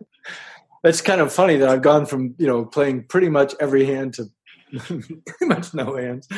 [0.84, 4.14] it's kind of funny that i've gone from you know playing pretty much every hand
[4.14, 4.30] to
[4.78, 6.28] pretty much no hands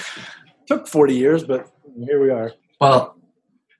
[0.69, 1.73] took 40 years, but
[2.05, 2.53] here we are.
[2.81, 3.16] Well,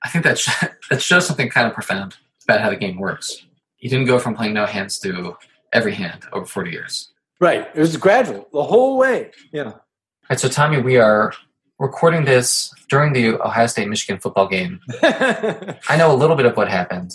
[0.03, 3.45] I think that sh- that shows something kind of profound about how the game works.
[3.79, 5.37] You didn't go from playing no hands to
[5.71, 7.11] every hand over 40 years.
[7.39, 7.67] Right.
[7.73, 9.31] It was gradual the whole way.
[9.53, 9.63] Yeah.
[9.63, 9.81] All
[10.29, 10.39] right.
[10.39, 11.33] So, Tommy, we are
[11.79, 14.81] recording this during the Ohio State Michigan football game.
[15.01, 17.13] I know a little bit of what happened,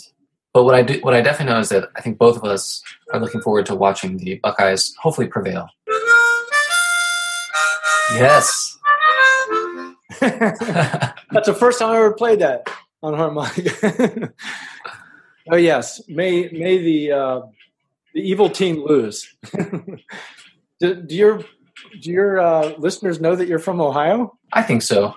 [0.53, 2.81] but what I do, what I definitely know is that I think both of us
[3.13, 5.69] are looking forward to watching the Buckeyes hopefully prevail.
[8.13, 8.77] Yes.
[10.19, 12.67] That's the first time I ever played that
[13.03, 14.33] on harmonica.
[15.51, 17.41] oh yes, may may the uh,
[18.15, 19.31] the evil team lose.
[20.79, 21.43] do, do, your
[22.01, 24.37] do your uh, listeners know that you're from Ohio?
[24.53, 25.13] I think so.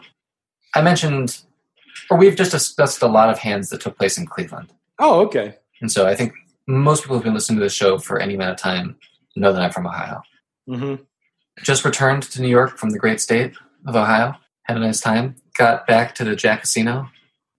[0.74, 1.40] I mentioned,
[2.10, 4.74] or we've just discussed a lot of hands that took place in Cleveland.
[4.98, 5.56] Oh, okay.
[5.80, 6.34] And so I think
[6.66, 8.98] most people who've been listening to the show for any amount of time
[9.36, 10.20] know that I'm from Ohio.
[10.68, 11.02] Mm-hmm.
[11.62, 13.54] Just returned to New York from the great state
[13.86, 14.34] of Ohio
[14.68, 15.36] had a nice time.
[15.56, 17.08] Got back to the Jack Casino,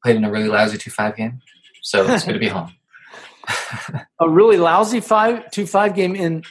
[0.03, 1.41] played in a really lousy two five game.
[1.81, 2.75] So it's good to be home.
[4.19, 6.43] A really lousy five two five game in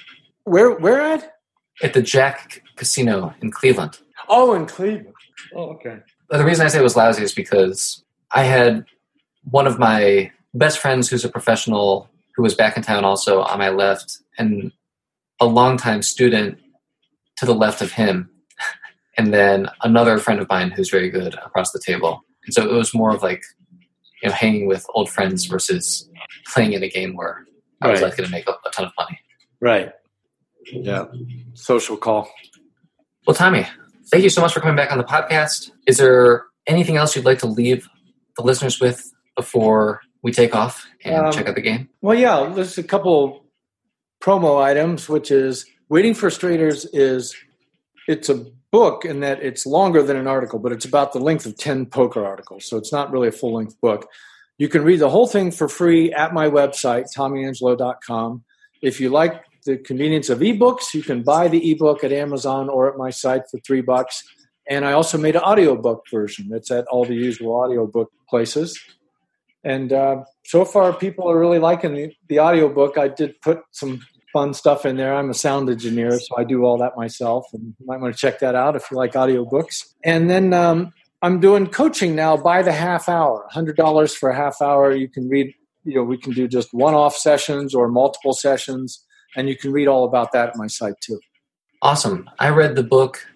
[0.44, 1.34] where where at?
[1.82, 3.99] At the Jack Casino in Cleveland.
[4.28, 5.14] Oh, in Cleveland.
[5.55, 5.99] Oh, okay.
[6.30, 8.84] The reason I say it was lousy is because I had
[9.44, 13.59] one of my best friends who's a professional who was back in town also on
[13.59, 14.72] my left, and
[15.40, 16.59] a longtime student
[17.36, 18.30] to the left of him
[19.18, 22.24] and then another friend of mine who's very good across the table.
[22.44, 23.42] And so it was more of like,
[24.22, 26.07] you know, hanging with old friends versus
[26.47, 27.45] playing in a game where
[27.81, 29.18] I was like going to make a, a ton of money.
[29.61, 29.93] Right.
[30.72, 31.07] Yeah.
[31.55, 32.31] Social call.
[33.26, 33.66] Well, Tommy,
[34.11, 35.70] thank you so much for coming back on the podcast.
[35.87, 37.89] Is there anything else you'd like to leave
[38.37, 41.89] the listeners with before we take off and um, check out the game?
[42.01, 43.45] Well, yeah, there's a couple
[44.20, 47.35] promo items, which is Waiting for Straighters is
[48.07, 51.47] it's a book in that it's longer than an article, but it's about the length
[51.47, 52.66] of 10 poker articles.
[52.66, 54.09] So it's not really a full length book.
[54.59, 58.44] You can read the whole thing for free at my website, tommyangelo.com.
[58.82, 62.90] If you like the convenience of ebooks, you can buy the ebook at Amazon or
[62.90, 64.24] at my site for three bucks.
[64.68, 68.78] And I also made an audiobook version that's at all the usual audiobook places.
[69.64, 72.98] And uh, so far, people are really liking the, the audiobook.
[72.98, 74.00] I did put some
[74.32, 75.14] fun stuff in there.
[75.14, 77.46] I'm a sound engineer, so I do all that myself.
[77.52, 79.94] And you might want to check that out if you like audiobooks.
[80.04, 80.92] And then um,
[81.22, 84.94] I'm doing coaching now by the half hour, $100 for a half hour.
[84.94, 85.52] You can read,
[85.84, 89.04] you know, we can do just one off sessions or multiple sessions.
[89.36, 91.18] And you can read all about that at my site too.
[91.82, 92.28] Awesome.
[92.38, 93.26] I read the book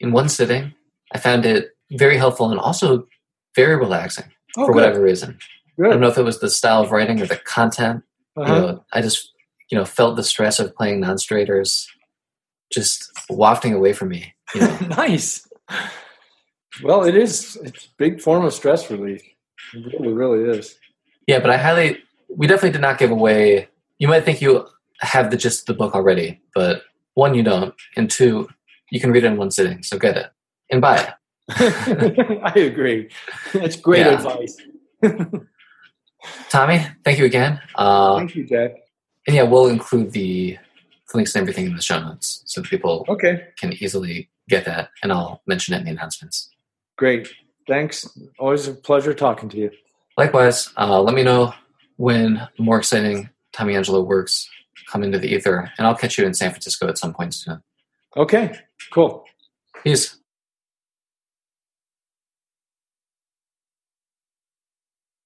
[0.00, 0.74] in one sitting.
[1.12, 3.06] I found it very helpful and also
[3.54, 4.26] very relaxing
[4.56, 4.76] oh, for good.
[4.76, 5.38] whatever reason.
[5.78, 5.86] Good.
[5.86, 8.02] I don't know if it was the style of writing or the content.
[8.36, 8.54] Uh-huh.
[8.54, 9.32] You know, I just
[9.72, 11.88] you know, felt the stress of playing non-straighters
[12.70, 14.34] just wafting away from me.
[14.54, 14.78] You know?
[14.90, 15.48] nice.
[16.82, 17.56] Well, it is.
[17.62, 19.22] It's a big form of stress relief.
[19.74, 20.78] It really, really is.
[21.26, 23.68] Yeah, but I highly, we definitely did not give away.
[23.98, 24.66] You might think you
[25.00, 26.82] have the gist of the book already, but
[27.14, 28.48] one, you don't, and two,
[28.90, 29.82] you can read it in one sitting.
[29.82, 30.30] So get it
[30.70, 31.10] and buy it.
[32.44, 33.10] I agree.
[33.52, 34.14] That's great yeah.
[34.14, 34.56] advice.
[36.50, 37.60] Tommy, thank you again.
[37.74, 38.76] Uh, thank you, Jack
[39.26, 40.58] and yeah, we'll include the
[41.14, 43.48] links and everything in the show notes so that people okay.
[43.58, 46.50] can easily get that, and I'll mention it in the announcements.
[47.02, 47.28] Great.
[47.66, 48.06] Thanks.
[48.38, 49.72] Always a pleasure talking to you.
[50.16, 50.72] Likewise.
[50.78, 51.52] Uh, let me know
[51.96, 54.48] when more exciting Tommy Angelo works
[54.86, 57.60] come into the ether, and I'll catch you in San Francisco at some point soon.
[58.16, 58.56] Okay,
[58.92, 59.24] cool.
[59.82, 60.16] Peace.